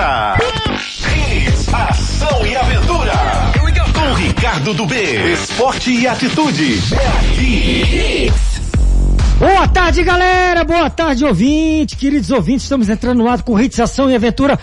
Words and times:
agora. 0.00 0.36
Hits, 1.36 1.68
ação 1.72 2.46
e 2.46 2.56
aventura. 2.56 3.12
Com 3.92 4.14
Ricardo 4.14 4.74
do 4.74 4.86
B. 4.86 5.32
Esporte 5.32 5.92
e 5.92 6.06
atitude. 6.06 6.78
É. 6.94 8.50
Boa 9.38 9.68
tarde, 9.68 10.02
galera! 10.02 10.64
Boa 10.64 10.90
tarde, 10.90 11.24
ouvinte! 11.24 11.96
Queridos 11.96 12.30
ouvintes, 12.30 12.64
estamos 12.64 12.90
entrando 12.90 13.18
no 13.18 13.28
ar 13.28 13.42
com 13.42 13.58
Hits, 13.58 13.80
Ação 13.80 14.10
e 14.10 14.14
Aventura 14.14 14.58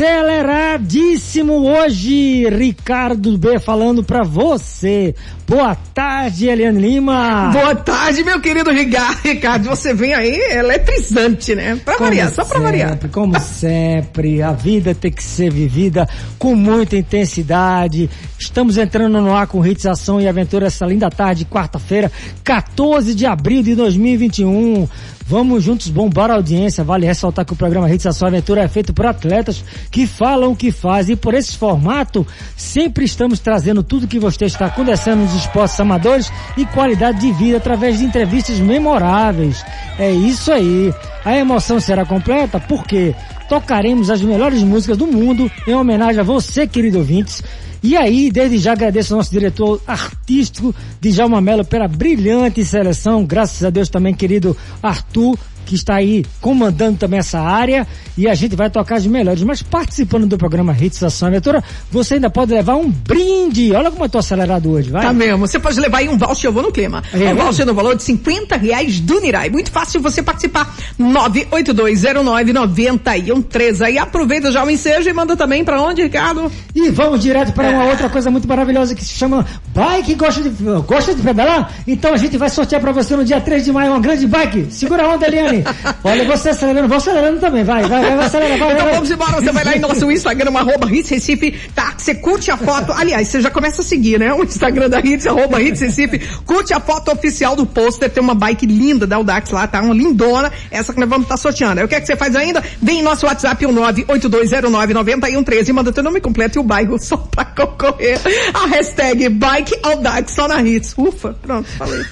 aceleradíssimo 0.00 1.62
hoje! 1.68 2.48
Ricardo 2.48 3.36
B 3.36 3.58
falando 3.58 4.02
pra 4.02 4.22
você. 4.22 5.14
Boa 5.46 5.74
tarde, 5.74 6.46
Eliane 6.46 6.80
Lima! 6.80 7.50
Boa 7.52 7.74
tarde, 7.74 8.24
meu 8.24 8.40
querido 8.40 8.70
Ricardo! 8.72 9.68
Você 9.68 9.92
vem 9.92 10.14
aí 10.14 10.34
eletrizante, 10.52 11.54
né? 11.54 11.78
Pra 11.84 11.96
como 11.96 12.08
variar, 12.08 12.30
só 12.30 12.44
pra 12.46 12.60
sempre, 12.60 12.62
variar. 12.62 12.98
Como 13.12 13.38
sempre, 13.40 14.40
a 14.40 14.52
vida 14.52 14.94
tem 14.94 15.12
que 15.12 15.22
ser 15.22 15.52
vivida 15.52 16.08
com 16.38 16.54
muita 16.54 16.96
intensidade. 16.96 18.08
Estamos 18.38 18.78
entrando 18.78 19.20
no 19.20 19.34
ar 19.34 19.46
com 19.48 19.64
Hits, 19.64 19.84
Ação 19.84 20.18
e 20.18 20.26
Aventura 20.26 20.68
essa 20.68 20.86
linda 20.86 21.10
tarde, 21.10 21.44
quarta-feira, 21.44 22.10
14 22.42 23.14
de 23.14 23.26
abril 23.26 23.62
de 23.62 23.74
2021. 23.74 24.88
Vamos 25.30 25.62
juntos 25.62 25.88
bombar 25.90 26.28
a 26.28 26.34
audiência. 26.34 26.82
Vale 26.82 27.06
ressaltar 27.06 27.44
que 27.44 27.52
o 27.52 27.56
programa 27.56 27.88
Hits 27.88 28.04
Ação 28.04 28.26
Aventura 28.26 28.62
é 28.62 28.68
feito 28.68 28.92
por 28.92 29.06
atletas 29.06 29.64
que 29.88 30.04
falam 30.04 30.50
o 30.50 30.56
que 30.56 30.72
fazem. 30.72 31.12
E 31.12 31.16
por 31.16 31.34
esse 31.34 31.56
formato, 31.56 32.26
sempre 32.56 33.04
estamos 33.04 33.38
trazendo 33.38 33.80
tudo 33.80 34.08
que 34.08 34.18
você 34.18 34.46
está 34.46 34.66
acontecendo 34.66 35.20
nos 35.20 35.32
esportes 35.32 35.78
amadores 35.78 36.32
e 36.56 36.66
qualidade 36.66 37.20
de 37.20 37.30
vida 37.30 37.58
através 37.58 37.98
de 37.98 38.06
entrevistas 38.06 38.58
memoráveis. 38.58 39.64
É 40.00 40.10
isso 40.10 40.50
aí. 40.50 40.92
A 41.24 41.36
emoção 41.36 41.78
será 41.78 42.04
completa 42.04 42.58
porque 42.58 43.14
tocaremos 43.50 44.10
as 44.10 44.22
melhores 44.22 44.62
músicas 44.62 44.96
do 44.96 45.08
mundo 45.08 45.50
em 45.66 45.74
homenagem 45.74 46.20
a 46.20 46.22
você, 46.22 46.68
querido 46.68 46.98
ouvintes. 46.98 47.42
E 47.82 47.96
aí, 47.96 48.30
desde 48.30 48.58
já 48.58 48.72
agradeço 48.72 49.12
ao 49.12 49.18
nosso 49.18 49.32
diretor 49.32 49.82
artístico, 49.88 50.72
Djalma 51.00 51.40
Mello, 51.40 51.64
pela 51.64 51.88
brilhante 51.88 52.64
seleção. 52.64 53.24
Graças 53.24 53.64
a 53.64 53.70
Deus 53.70 53.88
também, 53.88 54.14
querido 54.14 54.56
Arthur, 54.80 55.36
que 55.70 55.76
está 55.76 55.94
aí 55.94 56.26
comandando 56.40 56.98
também 56.98 57.20
essa 57.20 57.38
área. 57.38 57.86
E 58.18 58.26
a 58.26 58.34
gente 58.34 58.56
vai 58.56 58.68
tocar 58.68 58.96
as 58.96 59.06
melhores. 59.06 59.44
Mas 59.44 59.62
participando 59.62 60.26
do 60.26 60.36
programa 60.36 60.76
Hits 60.78 61.00
Ação 61.00 61.28
Aventura, 61.28 61.62
você 61.92 62.14
ainda 62.14 62.28
pode 62.28 62.52
levar 62.52 62.74
um 62.74 62.90
brinde. 62.90 63.72
Olha 63.72 63.88
como 63.88 64.04
eu 64.04 64.08
tô 64.08 64.18
acelerado 64.18 64.68
hoje, 64.68 64.90
vai. 64.90 65.02
Tá 65.02 65.12
mesmo. 65.12 65.38
Você 65.38 65.60
pode 65.60 65.78
levar 65.78 65.98
aí 65.98 66.08
um 66.08 66.18
voucher, 66.18 66.48
eu 66.48 66.52
vou 66.52 66.64
no 66.64 66.72
clima. 66.72 67.04
É 67.12 67.16
um 67.16 67.20
mesmo? 67.20 67.42
voucher 67.42 67.64
no 67.64 67.72
valor 67.72 67.94
de 67.94 68.02
50 68.02 68.56
reais 68.56 68.98
do 68.98 69.20
Nirai. 69.20 69.48
Muito 69.48 69.70
fácil 69.70 70.00
você 70.00 70.24
participar. 70.24 70.76
982099113. 70.98 73.82
Aí 73.82 73.96
aproveita 73.96 74.50
já 74.50 74.64
o 74.64 74.70
ensejo 74.70 75.08
e 75.08 75.12
manda 75.12 75.36
também 75.36 75.64
pra 75.64 75.80
onde, 75.80 76.02
Ricardo? 76.02 76.50
E 76.74 76.90
vamos 76.90 77.22
direto 77.22 77.52
para 77.52 77.70
uma 77.70 77.84
outra 77.84 78.08
coisa 78.08 78.28
muito 78.28 78.48
maravilhosa 78.48 78.92
que 78.92 79.04
se 79.04 79.14
chama 79.14 79.46
Bike 79.72 80.16
Gosta 80.16 80.42
de, 80.42 80.50
gosta 80.84 81.14
de 81.14 81.22
pedalar? 81.22 81.72
Então 81.86 82.12
a 82.12 82.16
gente 82.16 82.36
vai 82.36 82.50
sortear 82.50 82.80
para 82.80 82.90
você 82.90 83.14
no 83.14 83.24
dia 83.24 83.40
3 83.40 83.64
de 83.64 83.70
maio 83.70 83.92
uma 83.92 84.00
grande 84.00 84.26
bike. 84.26 84.66
Segura 84.70 85.04
a 85.04 85.14
onda, 85.14 85.26
Eliane. 85.26 85.59
Olha, 86.04 86.24
você 86.24 86.50
acelerando, 86.50 86.88
vou 86.88 86.96
acelerando 86.96 87.40
também. 87.40 87.64
Vai, 87.64 87.82
vai, 87.82 88.00
vai, 88.02 88.16
vai 88.16 88.26
acelerando, 88.26 88.58
vai, 88.58 88.72
Então 88.72 88.84
vai. 88.84 88.94
vamos 88.94 89.10
embora, 89.10 89.32
você 89.32 89.52
vai 89.52 89.64
lá 89.64 89.76
em 89.76 89.80
nosso 89.80 90.10
Instagram, 90.10 90.52
arroba 90.56 90.90
Hits 90.90 91.10
Recife, 91.10 91.52
tá? 91.74 91.94
Você 91.96 92.14
curte 92.14 92.50
a 92.50 92.56
foto, 92.56 92.92
aliás, 92.92 93.28
você 93.28 93.40
já 93.40 93.50
começa 93.50 93.82
a 93.82 93.84
seguir, 93.84 94.18
né? 94.18 94.32
O 94.32 94.42
Instagram 94.42 94.88
da 94.88 95.00
Hits, 95.00 95.26
arroba 95.26 95.60
Hits 95.60 95.80
Recife, 95.80 96.18
curte 96.44 96.72
a 96.72 96.80
foto 96.80 97.12
oficial 97.12 97.54
do 97.54 97.66
pôster, 97.66 98.10
tem 98.10 98.22
uma 98.22 98.34
bike 98.34 98.66
linda 98.66 99.06
da 99.06 99.16
Audax 99.16 99.50
lá, 99.50 99.66
tá? 99.66 99.80
Uma 99.80 99.94
lindona, 99.94 100.52
essa 100.70 100.92
que 100.92 101.00
nós 101.00 101.08
vamos 101.08 101.24
estar 101.24 101.36
sorteando. 101.36 101.80
Aí 101.80 101.84
o 101.84 101.88
que 101.88 101.94
é 101.94 102.00
que 102.00 102.06
você 102.06 102.16
faz 102.16 102.34
ainda? 102.34 102.62
Vem 102.80 103.00
em 103.00 103.02
nosso 103.02 103.26
WhatsApp, 103.26 103.64
o 103.66 103.70
982099113, 103.72 105.68
e 105.68 105.72
manda 105.72 105.92
teu 105.92 106.02
nome 106.02 106.20
completo 106.20 106.58
e 106.58 106.60
o 106.60 106.62
bairro 106.62 106.98
só 106.98 107.16
pra 107.16 107.44
concorrer. 107.44 108.18
A 108.54 108.66
hashtag 108.66 109.28
Bike 109.28 109.78
Audax 109.82 110.32
só 110.32 110.48
na 110.48 110.62
Hits. 110.62 110.94
Ufa, 110.96 111.34
pronto, 111.42 111.68
falei. 111.78 112.04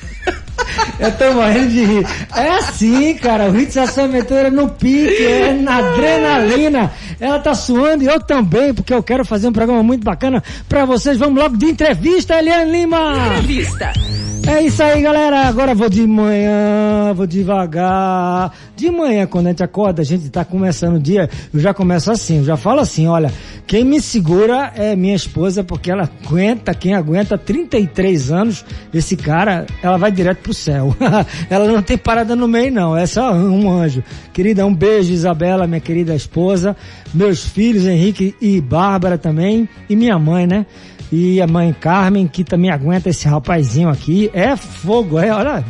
Eu 0.99 1.13
tô 1.13 1.33
morrendo 1.33 1.69
de 1.69 1.85
rir. 1.85 2.07
É 2.35 2.49
assim, 2.51 3.15
cara. 3.15 3.51
O 3.51 3.59
Hits 3.59 3.77
Ação 3.77 4.05
Aventura 4.05 4.51
no 4.51 4.69
pique, 4.69 5.25
é 5.25 5.53
na 5.53 5.79
adrenalina. 5.79 6.93
Ela 7.21 7.39
tá 7.39 7.55
suando 7.55 8.05
e 8.05 8.07
eu 8.07 8.21
também, 8.21 8.75
porque 8.75 8.93
eu 8.93 9.03
quero 9.03 9.25
fazer 9.25 9.49
um 9.49 9.53
programa 9.53 9.83
muito 9.83 10.05
bacana 10.05 10.43
pra 10.69 10.85
vocês. 10.85 11.19
Vamos 11.19 11.41
logo 11.41 11.57
de 11.57 11.67
entrevista, 11.67 12.39
Eliane 12.39 12.71
Lima! 12.71 13.41
Vista. 13.43 13.93
É 14.49 14.63
isso 14.63 14.83
aí, 14.83 15.03
galera. 15.03 15.47
Agora 15.47 15.75
vou 15.75 15.91
de 15.91 16.07
manhã, 16.07 17.13
vou 17.15 17.27
devagar. 17.27 18.51
De 18.75 18.91
manhã, 18.91 19.27
quando 19.27 19.49
a 19.49 19.51
gente 19.51 19.63
acorda, 19.63 20.01
a 20.01 20.05
gente 20.05 20.31
tá 20.31 20.43
começando 20.43 20.97
o 20.97 20.99
dia, 20.99 21.29
eu 21.53 21.61
já 21.61 21.75
começo 21.75 22.11
assim, 22.11 22.39
eu 22.39 22.45
já 22.45 22.57
falo 22.57 22.81
assim, 22.81 23.07
olha, 23.07 23.31
quem 23.67 23.85
me 23.85 24.01
segura 24.01 24.73
é 24.75 24.97
minha 24.97 25.15
esposa, 25.15 25.63
porque 25.63 25.91
ela 25.91 26.09
aguenta, 26.25 26.73
quem 26.73 26.95
aguenta 26.95 27.37
33 27.37 28.33
anos, 28.33 28.65
esse 28.95 29.17
cara, 29.17 29.67
ela 29.83 29.99
vai 29.99 30.11
direto 30.11 30.39
pro 30.39 30.55
céu. 30.55 30.97
ela 31.51 31.67
não 31.71 31.83
tem 31.83 31.99
parada 31.99 32.35
no 32.35 32.49
meio, 32.49 32.73
não, 32.73 32.97
é 32.97 33.05
só 33.05 33.31
um 33.35 33.71
anjo. 33.71 34.03
Querida, 34.33 34.65
um 34.65 34.75
beijo, 34.75 35.13
Isabela, 35.13 35.67
minha 35.67 35.81
querida 35.81 36.15
esposa, 36.15 36.75
meus 37.13 37.45
filhos, 37.45 37.85
Henrique 37.85 38.35
e 38.41 38.63
Bárbara 38.63 39.19
também, 39.19 39.69
e 39.91 39.95
minha 39.95 40.19
mãe, 40.19 40.47
né? 40.47 40.65
E 41.11 41.41
a 41.41 41.47
mãe 41.47 41.75
Carmen, 41.79 42.27
que 42.27 42.45
também 42.45 42.71
aguenta 42.71 43.09
esse 43.09 43.27
rapazinho 43.27 43.89
aqui. 43.89 44.31
É 44.33 44.57
fogo, 44.57 45.19
é, 45.19 45.33
olha, 45.33 45.65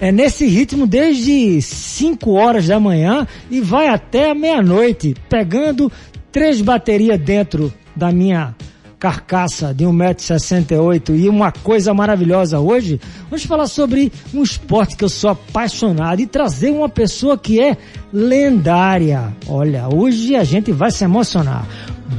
é 0.00 0.12
nesse 0.12 0.46
ritmo 0.46 0.86
desde 0.86 1.60
5 1.60 2.30
horas 2.32 2.66
da 2.66 2.78
manhã 2.78 3.26
e 3.50 3.60
vai 3.60 3.88
até 3.88 4.34
meia-noite, 4.34 5.14
pegando 5.28 5.90
três 6.30 6.60
baterias 6.60 7.18
dentro 7.18 7.72
da 7.94 8.10
minha 8.10 8.54
carcaça 9.02 9.74
de 9.74 9.84
1,68m 9.84 11.18
e 11.18 11.28
uma 11.28 11.50
coisa 11.50 11.92
maravilhosa 11.92 12.60
hoje, 12.60 13.00
vamos 13.24 13.44
falar 13.44 13.66
sobre 13.66 14.12
um 14.32 14.44
esporte 14.44 14.96
que 14.96 15.02
eu 15.02 15.08
sou 15.08 15.30
apaixonado 15.30 16.20
e 16.20 16.26
trazer 16.26 16.70
uma 16.70 16.88
pessoa 16.88 17.36
que 17.36 17.60
é 17.60 17.76
lendária. 18.12 19.36
Olha, 19.48 19.88
hoje 19.92 20.36
a 20.36 20.44
gente 20.44 20.70
vai 20.70 20.92
se 20.92 21.02
emocionar. 21.02 21.66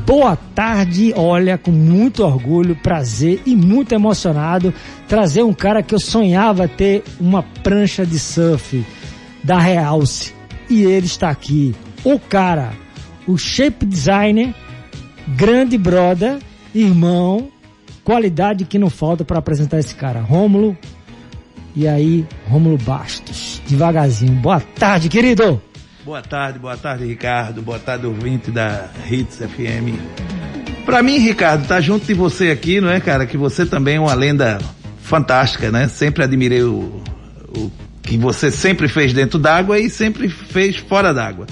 Boa 0.05 0.35
tarde, 0.35 1.13
olha, 1.15 1.57
com 1.57 1.71
muito 1.71 2.23
orgulho, 2.23 2.75
prazer 2.75 3.41
e 3.45 3.55
muito 3.55 3.93
emocionado, 3.95 4.73
trazer 5.07 5.43
um 5.43 5.53
cara 5.53 5.81
que 5.81 5.95
eu 5.95 5.99
sonhava 5.99 6.67
ter 6.67 7.03
uma 7.21 7.41
prancha 7.41 8.05
de 8.05 8.19
surf 8.19 8.85
da 9.41 9.57
Realce. 9.57 10.33
E 10.69 10.83
ele 10.83 11.05
está 11.05 11.29
aqui. 11.29 11.73
O 12.03 12.19
cara, 12.19 12.73
o 13.25 13.37
shape 13.37 13.85
designer, 13.85 14.53
grande 15.37 15.77
brother, 15.77 16.39
irmão, 16.75 17.47
qualidade 18.03 18.65
que 18.65 18.77
não 18.77 18.89
falta 18.89 19.23
para 19.23 19.39
apresentar 19.39 19.79
esse 19.79 19.95
cara. 19.95 20.19
Rômulo. 20.19 20.77
E 21.75 21.87
aí, 21.87 22.25
Rômulo 22.49 22.77
Bastos, 22.77 23.61
devagarzinho. 23.67 24.33
Boa 24.33 24.59
tarde, 24.59 25.07
querido. 25.07 25.61
Boa 26.05 26.21
tarde, 26.21 26.59
boa 26.59 26.75
tarde, 26.75 27.05
Ricardo. 27.05 27.61
Boa 27.61 27.79
tarde, 27.79 28.05
ouvinte 28.05 28.51
da 28.51 28.89
Hits 29.09 29.37
FM. 29.37 29.97
Pra 30.85 31.01
mim, 31.01 31.17
Ricardo, 31.17 31.65
tá 31.65 31.79
junto 31.79 32.05
de 32.05 32.13
você 32.13 32.49
aqui, 32.49 32.81
não 32.81 32.89
é, 32.89 32.99
cara? 32.99 33.25
Que 33.25 33.37
você 33.37 33.65
também 33.65 33.95
é 33.95 33.99
uma 34.01 34.13
lenda 34.13 34.59
fantástica, 35.01 35.71
né? 35.71 35.87
Sempre 35.87 36.21
admirei 36.21 36.61
o, 36.61 37.01
o 37.55 37.71
que 38.01 38.17
você 38.17 38.51
sempre 38.51 38.89
fez 38.89 39.13
dentro 39.13 39.39
d'água 39.39 39.79
e 39.79 39.89
sempre 39.89 40.27
fez 40.27 40.75
fora 40.75 41.13
d'água. 41.13 41.47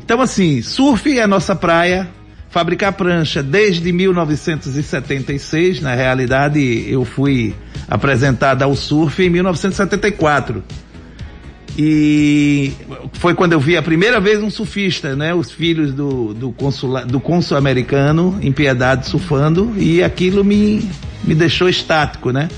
Então, 0.00 0.20
assim, 0.20 0.62
surf 0.62 1.18
é 1.18 1.26
nossa 1.26 1.56
praia, 1.56 2.08
fabricar 2.50 2.92
prancha 2.92 3.42
desde 3.42 3.90
1976. 3.90 5.80
Na 5.80 5.96
realidade, 5.96 6.86
eu 6.88 7.04
fui 7.04 7.52
apresentado 7.88 8.62
ao 8.62 8.76
surf 8.76 9.20
em 9.20 9.28
1974. 9.28 10.62
E 11.80 12.72
foi 13.12 13.34
quando 13.34 13.52
eu 13.52 13.60
vi 13.60 13.76
a 13.76 13.82
primeira 13.82 14.18
vez 14.18 14.42
um 14.42 14.50
surfista, 14.50 15.14
né? 15.14 15.32
Os 15.32 15.52
filhos 15.52 15.94
do, 15.94 16.34
do, 16.34 16.52
do 17.06 17.20
cônsul 17.20 17.56
americano 17.56 18.36
em 18.42 18.50
Piedade 18.50 19.06
surfando 19.06 19.72
e 19.76 20.02
aquilo 20.02 20.44
me, 20.44 20.90
me 21.22 21.36
deixou 21.36 21.68
estático, 21.68 22.32
né? 22.32 22.48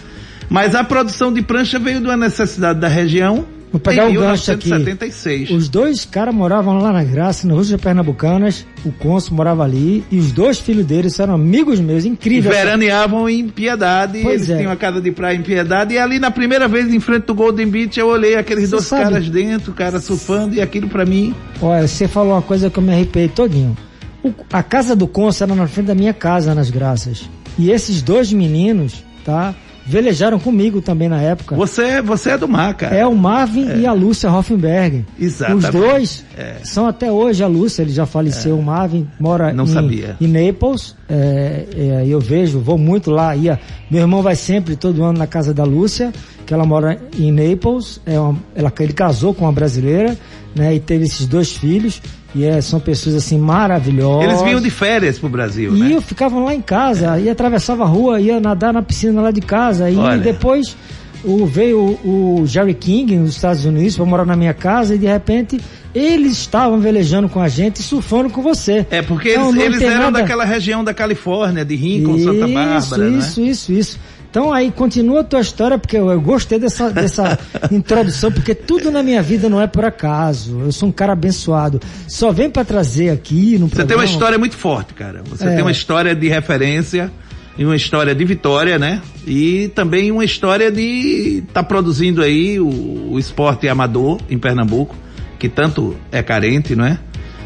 Mas 0.49 0.75
a 0.75 0.83
produção 0.83 1.31
de 1.31 1.43
prancha 1.43 1.79
veio 1.79 2.01
de 2.01 2.07
uma 2.07 2.17
necessidade 2.17 2.81
da 2.81 2.89
região 2.89 3.45
Vou 3.73 3.81
pegar 3.81 4.11
em 4.11 4.17
o 4.17 4.21
gancho 4.21 4.51
aqui. 4.51 4.69
1976. 4.69 5.51
Os 5.51 5.69
dois 5.69 6.05
caras 6.05 6.35
moravam 6.35 6.79
lá 6.79 6.93
na 6.93 7.05
Graça, 7.05 7.47
no 7.47 7.55
Rússia 7.55 7.79
Pernambucanas. 7.79 8.67
O 8.85 8.91
Consul 8.91 9.37
morava 9.37 9.63
ali. 9.63 10.05
E 10.11 10.19
os 10.19 10.33
dois 10.33 10.59
filhos 10.59 10.85
deles 10.85 11.19
eram 11.21 11.35
amigos 11.35 11.79
meus. 11.79 12.05
E 12.05 12.09
Incrível. 12.09 12.51
veraneavam 12.51 13.29
em 13.29 13.49
Piedade, 13.49 14.21
Pois 14.23 14.35
eles 14.43 14.51
é. 14.51 14.57
tinham 14.59 14.73
a 14.73 14.77
casa 14.77 15.01
de 15.01 15.13
praia 15.13 15.37
em 15.37 15.43
Piedade, 15.43 15.95
e 15.95 15.99
ali 15.99 16.19
na 16.19 16.31
primeira 16.31 16.67
vez 16.67 16.93
em 16.93 16.99
frente 16.99 17.27
do 17.27 17.35
Golden 17.35 17.69
Beach 17.69 17.99
eu 18.01 18.09
olhei 18.09 18.35
aqueles 18.35 18.71
dois 18.71 18.85
sabe- 18.87 19.05
caras 19.05 19.29
dentro, 19.29 19.71
o 19.71 19.75
cara 19.75 20.01
surfando, 20.01 20.55
e 20.57 20.61
aquilo 20.61 20.89
pra 20.89 21.05
mim 21.07 21.35
Olha, 21.63 21.87
você 21.87 22.09
falou 22.09 22.33
uma 22.33 22.43
coisa 22.43 22.69
que 22.71 22.79
eu 22.79 22.83
me 22.83 22.93
arrepiei 22.93 23.29
todinho. 23.29 23.77
O- 24.23 24.33
a 24.53 24.63
casa 24.63 24.97
do 24.97 25.07
Consul 25.07 25.47
era 25.47 25.55
na 25.55 25.67
frente 25.69 25.87
da 25.87 25.95
minha 25.95 26.13
casa, 26.13 26.55
nas 26.55 26.71
Graças. 26.71 27.31
E 27.59 27.71
esses 27.71 28.03
dois 28.03 28.33
meninos, 28.33 29.05
tá? 29.25 29.55
Velejaram 29.91 30.39
comigo 30.39 30.81
também 30.81 31.09
na 31.09 31.21
época. 31.21 31.57
Você, 31.57 32.01
você 32.01 32.31
é 32.31 32.39
do 32.39 32.49
mar, 32.49 32.75
cara. 32.75 32.95
É 32.95 33.05
o 33.05 33.15
Marvin 33.15 33.69
é. 33.69 33.79
e 33.79 33.87
a 33.87 33.93
Lúcia 33.93 34.31
Hoffenberg. 34.31 35.05
Exatamente. 35.19 35.67
Os 35.67 35.73
dois 35.73 36.25
é. 36.39 36.57
são 36.63 36.87
até 36.87 37.11
hoje 37.11 37.43
a 37.43 37.49
Lúcia, 37.49 37.83
ele 37.83 37.91
já 37.91 38.07
faleceu. 38.07 38.57
É. 38.57 38.61
O 38.61 38.63
Marvin 38.63 39.09
mora 39.19 39.53
Não 39.53 39.65
em, 39.65 39.67
sabia. 39.67 40.17
em 40.21 40.29
Naples. 40.29 40.95
É, 41.09 41.67
é, 41.77 42.05
eu 42.07 42.21
vejo, 42.21 42.61
vou 42.61 42.79
muito 42.79 43.11
lá. 43.11 43.35
Ia, 43.35 43.59
meu 43.91 44.03
irmão 44.03 44.23
vai 44.23 44.37
sempre, 44.37 44.77
todo 44.77 45.03
ano, 45.03 45.19
na 45.19 45.27
casa 45.27 45.53
da 45.53 45.65
Lúcia, 45.65 46.13
que 46.47 46.55
ela 46.55 46.65
mora 46.65 46.97
em 47.19 47.33
Naples. 47.33 48.01
É 48.07 48.19
uma, 48.19 48.39
ela, 48.55 48.73
ele 48.79 48.93
casou 48.93 49.35
com 49.35 49.45
uma 49.45 49.53
brasileira, 49.53 50.17
né? 50.55 50.75
E 50.75 50.81
teve 50.81 51.05
esses 51.05 51.27
dois 51.27 51.53
filhos. 51.53 52.01
E 52.33 52.45
é, 52.45 52.61
são 52.61 52.79
pessoas 52.79 53.17
assim 53.17 53.39
maravilhosas. 53.39 54.29
Eles 54.29 54.43
vinham 54.43 54.61
de 54.61 54.71
férias 54.71 55.19
pro 55.19 55.29
Brasil, 55.29 55.75
e 55.75 55.81
né? 55.81 55.97
E 55.97 56.01
ficavam 56.01 56.45
lá 56.45 56.55
em 56.55 56.63
casa, 56.63 57.19
é. 57.19 57.23
ia 57.23 57.33
atravessava 57.33 57.83
a 57.83 57.87
rua, 57.87 58.21
ia 58.21 58.39
nadar 58.39 58.73
na 58.73 58.83
piscina 58.83 59.21
lá 59.21 59.33
de 59.33 59.41
casa. 59.41 59.91
E 59.91 60.19
depois 60.21 60.77
o, 61.25 61.45
veio 61.47 61.99
o, 62.05 62.41
o 62.43 62.47
Jerry 62.47 62.75
King 62.75 63.17
nos 63.17 63.35
Estados 63.35 63.65
Unidos 63.65 63.97
para 63.97 64.05
morar 64.05 64.25
na 64.25 64.37
minha 64.37 64.55
casa 64.55 64.95
e 64.95 64.99
de 64.99 65.07
repente 65.07 65.61
eles 65.95 66.33
estavam 66.33 66.79
velejando 66.79 67.29
com 67.29 67.41
a 67.41 67.49
gente 67.49 67.77
e 67.77 67.83
surfando 67.83 68.31
com 68.31 68.43
você. 68.43 68.87
É, 68.91 69.03
porque 69.03 69.33
então, 69.33 69.51
eles, 69.51 69.65
eles 69.65 69.83
eram 69.83 70.05
nada... 70.05 70.21
daquela 70.21 70.45
região 70.45 70.85
da 70.85 70.95
Califórnia, 70.95 71.65
de 71.65 71.75
Rincon, 71.75 72.17
isso, 72.17 72.25
Santa 72.25 72.49
Bárbara, 72.49 73.09
Isso, 73.09 73.41
né? 73.41 73.49
isso, 73.49 73.73
isso. 73.73 73.99
Então 74.31 74.53
aí 74.53 74.71
continua 74.71 75.21
a 75.21 75.25
tua 75.25 75.41
história, 75.41 75.77
porque 75.77 75.97
eu, 75.97 76.09
eu 76.09 76.21
gostei 76.21 76.59
dessa, 76.59 76.89
dessa 76.91 77.37
introdução, 77.71 78.31
porque 78.31 78.55
tudo 78.55 78.91
na 78.91 79.03
minha 79.03 79.21
vida 79.21 79.49
não 79.49 79.61
é 79.61 79.67
por 79.67 79.85
acaso. 79.85 80.61
Eu 80.61 80.71
sou 80.73 80.89
um 80.89 80.93
cara 80.93 81.15
abençoado. 81.15 81.81
Só 82.07 82.31
vem 82.31 82.49
para 82.49 82.65
trazer 82.65 83.11
aqui 83.11 83.59
no 83.59 83.67
Você 83.67 83.77
programa... 83.77 83.89
tem 83.89 83.97
uma 83.97 84.05
história 84.05 84.39
muito 84.39 84.57
forte, 84.57 84.95
cara. 84.95 85.23
Você 85.29 85.49
é. 85.49 85.55
tem 85.55 85.63
uma 85.63 85.73
história 85.73 86.15
de 86.15 86.29
referência 86.29 87.11
e 87.59 87.65
uma 87.65 87.75
história 87.75 88.15
de 88.15 88.25
vitória, 88.25 88.79
né? 88.79 89.03
E 89.27 89.69
também 89.75 90.13
uma 90.13 90.25
história 90.25 90.71
de 90.71 91.39
estar 91.39 91.63
tá 91.63 91.63
produzindo 91.65 92.23
aí 92.23 92.61
o, 92.61 93.11
o 93.11 93.19
esporte 93.19 93.69
amador 93.69 94.21
em 94.31 94.39
Pernambuco, 94.39 94.95
que 95.41 95.49
tanto 95.49 95.97
é 96.13 96.23
carente, 96.23 96.77
não 96.77 96.85
é? 96.85 97.01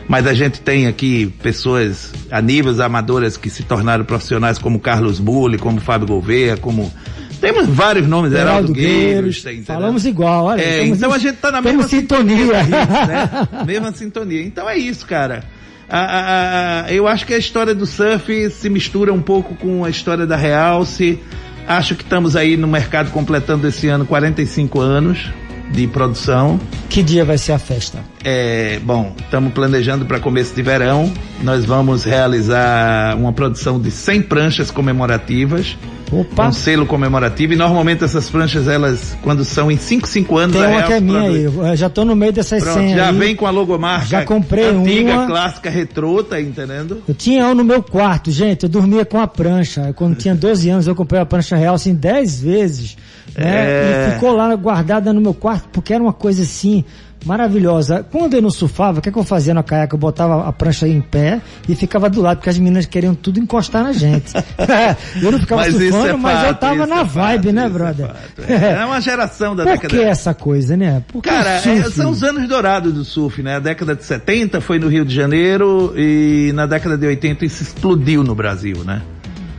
Mas 0.08 0.26
a 0.26 0.34
gente 0.34 0.60
tem 0.60 0.86
aqui 0.86 1.32
pessoas 1.42 2.12
a 2.30 2.40
níveis 2.40 2.80
amadoras 2.80 3.36
que 3.36 3.48
se 3.48 3.62
tornaram 3.62 4.04
profissionais 4.04 4.58
como 4.58 4.78
Carlos 4.78 5.18
Bulli, 5.18 5.58
como 5.58 5.80
Fábio 5.80 6.06
Gouveia, 6.06 6.56
como 6.56 6.92
temos 7.40 7.66
vários 7.68 8.06
nomes, 8.06 8.32
Heraldo 8.32 8.72
Gueiros, 8.72 9.44
falamos 9.64 10.06
igual, 10.06 10.46
olha. 10.46 10.62
É, 10.62 10.84
então 10.86 11.12
a 11.12 11.18
gente 11.18 11.36
tá 11.36 11.50
na 11.50 11.60
mesma 11.60 11.82
sintonia, 11.82 12.36
sintonia 12.38 12.66
né? 13.06 13.28
mesma 13.66 13.92
sintonia. 13.92 14.42
Então 14.42 14.68
é 14.68 14.78
isso, 14.78 15.06
cara. 15.06 15.44
A, 15.88 15.98
a, 15.98 16.84
a, 16.84 16.92
eu 16.92 17.06
acho 17.06 17.26
que 17.26 17.34
a 17.34 17.38
história 17.38 17.74
do 17.74 17.84
surf 17.84 18.50
se 18.50 18.70
mistura 18.70 19.12
um 19.12 19.20
pouco 19.20 19.54
com 19.56 19.84
a 19.84 19.90
história 19.90 20.26
da 20.26 20.36
Realce. 20.36 21.18
Acho 21.66 21.94
que 21.94 22.02
estamos 22.02 22.36
aí 22.36 22.56
no 22.56 22.66
mercado 22.66 23.10
completando 23.10 23.66
esse 23.66 23.88
ano 23.88 24.06
45 24.06 24.80
anos 24.80 25.30
de 25.74 25.86
produção. 25.88 26.58
Que 26.88 27.02
dia 27.02 27.24
vai 27.24 27.36
ser 27.36 27.52
a 27.52 27.58
festa? 27.58 27.98
É, 28.22 28.78
bom, 28.82 29.12
estamos 29.18 29.52
planejando 29.52 30.06
para 30.06 30.20
começo 30.20 30.54
de 30.54 30.62
verão. 30.62 31.12
Nós 31.42 31.64
vamos 31.64 32.04
realizar 32.04 33.16
uma 33.16 33.32
produção 33.32 33.80
de 33.80 33.90
100 33.90 34.22
pranchas 34.22 34.70
comemorativas. 34.70 35.76
Opa. 36.12 36.48
Um 36.48 36.52
selo 36.52 36.86
comemorativo. 36.86 37.52
E 37.52 37.56
normalmente 37.56 38.04
essas 38.04 38.28
pranchas, 38.28 38.68
elas, 38.68 39.16
quando 39.22 39.44
são 39.44 39.70
em 39.70 39.76
5, 39.76 40.06
5 40.06 40.38
anos, 40.38 40.56
Tem 40.56 40.66
uma 40.66 40.82
que 40.82 40.92
é 40.92 41.00
minha 41.00 41.20
aí. 41.20 41.44
Eu 41.44 41.76
já 41.76 41.86
estou 41.86 42.04
no 42.04 42.14
meio 42.14 42.32
dessas 42.32 42.62
Pronto, 42.62 42.78
100 42.78 42.94
Já 42.94 43.08
aí. 43.08 43.16
vem 43.16 43.36
com 43.36 43.46
a 43.46 43.50
logomarca. 43.50 44.06
Já 44.06 44.24
comprei 44.24 44.66
antiga, 44.66 45.12
uma. 45.12 45.26
clássica, 45.26 45.70
retrô, 45.70 46.22
tá 46.22 46.40
entendendo? 46.40 47.02
Eu 47.08 47.14
tinha 47.14 47.46
um 47.46 47.54
no 47.54 47.64
meu 47.64 47.82
quarto, 47.82 48.30
gente. 48.30 48.64
Eu 48.64 48.68
dormia 48.68 49.04
com 49.04 49.18
a 49.18 49.26
prancha. 49.26 49.92
Quando 49.94 50.16
tinha 50.16 50.34
12 50.34 50.68
anos, 50.68 50.86
eu 50.86 50.94
comprei 50.94 51.20
a 51.20 51.26
prancha 51.26 51.56
real 51.56 51.74
assim 51.74 51.94
10 51.94 52.40
vezes. 52.40 52.96
Né? 53.36 53.44
É... 53.46 54.08
E 54.08 54.14
ficou 54.14 54.32
lá 54.32 54.54
guardada 54.54 55.12
no 55.12 55.20
meu 55.20 55.34
quarto, 55.34 55.68
porque 55.72 55.92
era 55.92 56.02
uma 56.02 56.12
coisa 56.12 56.42
assim, 56.42 56.84
maravilhosa. 57.24 58.04
Quando 58.10 58.34
eu 58.34 58.42
não 58.42 58.50
surfava, 58.50 58.98
o 58.98 59.02
que, 59.02 59.08
é 59.08 59.12
que 59.12 59.18
eu 59.18 59.24
fazia 59.24 59.54
na 59.54 59.62
caiaque? 59.62 59.94
Eu 59.94 59.98
botava 59.98 60.46
a 60.46 60.52
prancha 60.52 60.86
em 60.86 61.00
pé 61.00 61.40
e 61.68 61.74
ficava 61.74 62.08
do 62.08 62.20
lado, 62.20 62.38
porque 62.38 62.50
as 62.50 62.58
meninas 62.58 62.86
queriam 62.86 63.14
tudo 63.14 63.38
encostar 63.38 63.82
na 63.82 63.92
gente. 63.92 64.32
eu 65.22 65.32
não 65.32 65.38
ficava 65.38 65.62
mas 65.62 65.74
surfando, 65.74 66.08
é 66.08 66.16
mas 66.16 66.46
eu 66.46 66.54
tava 66.54 66.86
na 66.86 67.00
é 67.00 67.04
vibe, 67.04 67.44
fato, 67.44 67.54
né, 67.54 67.64
é 67.64 67.68
brother? 67.68 68.10
É, 68.48 68.80
é, 68.80 68.84
uma 68.84 69.00
geração 69.00 69.56
da 69.56 69.64
Por 69.64 69.72
década. 69.72 69.88
Por 69.88 69.98
que 69.98 70.04
essa 70.04 70.34
coisa, 70.34 70.76
né? 70.76 71.02
Porque 71.08 71.28
Cara, 71.28 71.60
são 71.90 72.10
os 72.10 72.22
anos 72.22 72.48
dourados 72.48 72.92
do 72.92 73.04
surf, 73.04 73.42
né? 73.42 73.56
A 73.56 73.60
década 73.60 73.94
de 73.94 74.04
70 74.04 74.60
foi 74.60 74.78
no 74.78 74.88
Rio 74.88 75.04
de 75.04 75.14
Janeiro 75.14 75.92
e 75.96 76.52
na 76.54 76.66
década 76.66 76.96
de 76.96 77.06
80 77.06 77.44
isso 77.44 77.62
explodiu 77.62 78.22
no 78.22 78.34
Brasil, 78.34 78.84
né? 78.84 79.02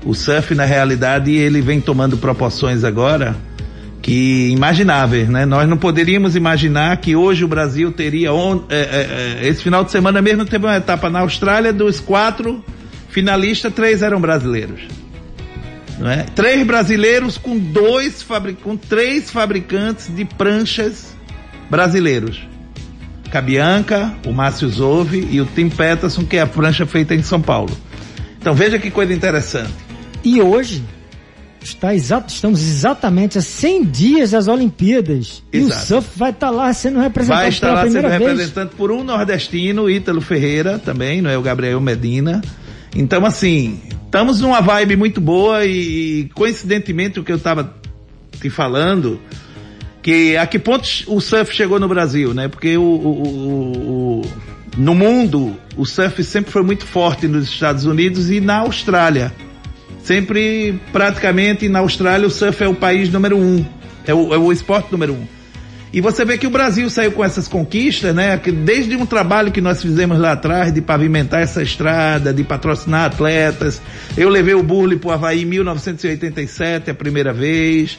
O 0.05 0.13
surf, 0.13 0.53
na 0.53 0.65
realidade, 0.65 1.31
ele 1.31 1.61
vem 1.61 1.81
tomando 1.81 2.15
proporções 2.17 2.83
agora 2.83 3.35
que 4.05 4.49
imagináveis, 4.51 5.27
né? 5.27 5.47
Nós 5.47 5.67
não 5.67 5.77
poderíamos 5.77 6.35
imaginar 6.35 6.95
que 6.97 7.15
hoje 7.15 7.43
o 7.43 7.47
Brasil 7.47 7.91
teria 7.91 8.31
on, 8.31 8.63
é, 8.69 8.75
é, 8.75 9.41
é, 9.43 9.47
esse 9.47 9.63
final 9.63 9.83
de 9.83 9.89
semana 9.89 10.21
mesmo 10.21 10.45
teve 10.45 10.63
uma 10.63 10.77
etapa 10.77 11.09
na 11.09 11.21
Austrália 11.21 11.73
dos 11.73 11.99
quatro 11.99 12.63
finalistas, 13.09 13.73
três 13.73 14.03
eram 14.03 14.21
brasileiros. 14.21 14.81
Não 15.97 16.07
é? 16.07 16.17
Três 16.35 16.63
brasileiros 16.67 17.39
com 17.39 17.57
dois 17.57 18.23
com 18.61 18.77
três 18.77 19.31
fabricantes 19.31 20.15
de 20.15 20.23
pranchas 20.23 21.17
brasileiros. 21.67 22.47
Cabianca, 23.31 24.13
o 24.23 24.31
Márcio 24.31 24.69
Zove 24.69 25.27
e 25.31 25.41
o 25.41 25.47
Tim 25.47 25.67
Peterson, 25.67 26.25
que 26.25 26.37
é 26.37 26.41
a 26.41 26.47
prancha 26.47 26.85
feita 26.85 27.15
em 27.15 27.23
São 27.23 27.41
Paulo. 27.41 27.75
Então 28.39 28.53
veja 28.53 28.77
que 28.77 28.91
coisa 28.91 29.11
interessante. 29.11 29.73
E 30.23 30.39
hoje 30.39 30.83
Está 31.65 31.95
exato, 31.95 32.31
estamos 32.31 32.61
exatamente 32.61 33.39
a 33.39 33.41
100 33.41 33.85
dias 33.85 34.31
das 34.31 34.47
Olimpíadas. 34.47 35.41
Exato. 35.51 35.53
E 35.53 35.61
o 35.61 35.85
surf 35.87 36.09
vai 36.15 36.29
estar 36.29 36.51
lá 36.51 36.71
sendo 36.71 36.99
representado 36.99 37.41
Vai 37.41 37.49
estar 37.49 37.73
lá 37.73 37.89
sendo 37.89 38.07
representado 38.07 38.69
por 38.77 38.91
um 38.91 39.03
nordestino, 39.03 39.89
Ítalo 39.89 40.21
Ferreira 40.21 40.77
também, 40.77 41.23
não 41.23 41.29
é 41.29 41.37
o 41.37 41.41
Gabriel 41.41 41.81
Medina. 41.81 42.41
Então, 42.95 43.25
assim, 43.25 43.81
estamos 44.05 44.41
numa 44.41 44.61
vibe 44.61 44.95
muito 44.95 45.19
boa 45.19 45.65
e, 45.65 46.29
coincidentemente, 46.35 47.19
o 47.19 47.23
que 47.23 47.31
eu 47.31 47.37
estava 47.37 47.73
te 48.39 48.49
falando, 48.51 49.19
que 50.03 50.37
a 50.37 50.45
que 50.45 50.59
ponto 50.59 50.87
o 51.07 51.19
surf 51.19 51.51
chegou 51.51 51.79
no 51.79 51.87
Brasil, 51.87 52.31
né? 52.31 52.47
Porque 52.47 52.77
o, 52.77 52.83
o, 52.83 54.21
o 54.21 54.21
no 54.77 54.93
mundo, 54.93 55.57
o 55.75 55.83
surf 55.83 56.23
sempre 56.23 56.51
foi 56.51 56.61
muito 56.61 56.85
forte 56.85 57.27
nos 57.27 57.45
Estados 57.45 57.85
Unidos 57.85 58.29
e 58.29 58.39
na 58.39 58.59
Austrália. 58.59 59.33
Sempre, 60.05 60.79
praticamente, 60.91 61.67
na 61.67 61.79
Austrália, 61.79 62.27
o 62.27 62.29
surf 62.29 62.63
é 62.63 62.67
o 62.67 62.75
país 62.75 63.11
número 63.11 63.35
um. 63.39 63.65
É 64.05 64.13
o, 64.13 64.35
é 64.35 64.37
o 64.37 64.51
esporte 64.51 64.91
número 64.91 65.13
um. 65.13 65.25
E 65.91 65.99
você 65.99 66.23
vê 66.23 66.37
que 66.37 66.45
o 66.45 66.49
Brasil 66.51 66.87
saiu 66.91 67.11
com 67.11 67.25
essas 67.25 67.47
conquistas, 67.47 68.13
né? 68.13 68.37
Que 68.37 68.51
desde 68.51 68.95
um 68.95 69.03
trabalho 69.03 69.51
que 69.51 69.59
nós 69.59 69.81
fizemos 69.81 70.19
lá 70.19 70.33
atrás 70.33 70.71
de 70.71 70.79
pavimentar 70.79 71.41
essa 71.41 71.63
estrada, 71.63 72.31
de 72.31 72.43
patrocinar 72.43 73.05
atletas. 73.05 73.81
Eu 74.15 74.29
levei 74.29 74.53
o 74.53 74.61
Burle 74.61 74.97
para 74.97 75.09
o 75.09 75.11
Havaí 75.11 75.41
em 75.41 75.45
1987, 75.45 76.91
a 76.91 76.93
primeira 76.93 77.33
vez. 77.33 77.97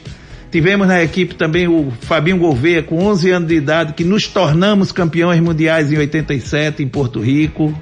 Tivemos 0.49 0.87
na 0.87 1.03
equipe 1.03 1.35
também 1.35 1.67
o 1.67 1.91
Fabinho 1.99 2.37
Gouveia, 2.37 2.83
com 2.83 3.03
11 3.03 3.31
anos 3.31 3.49
de 3.49 3.55
idade, 3.55 3.91
que 3.91 4.05
nos 4.05 4.27
tornamos 4.27 4.93
campeões 4.93 5.41
mundiais 5.41 5.91
em 5.91 5.97
87 5.97 6.81
em 6.81 6.87
Porto 6.87 7.19
Rico 7.19 7.75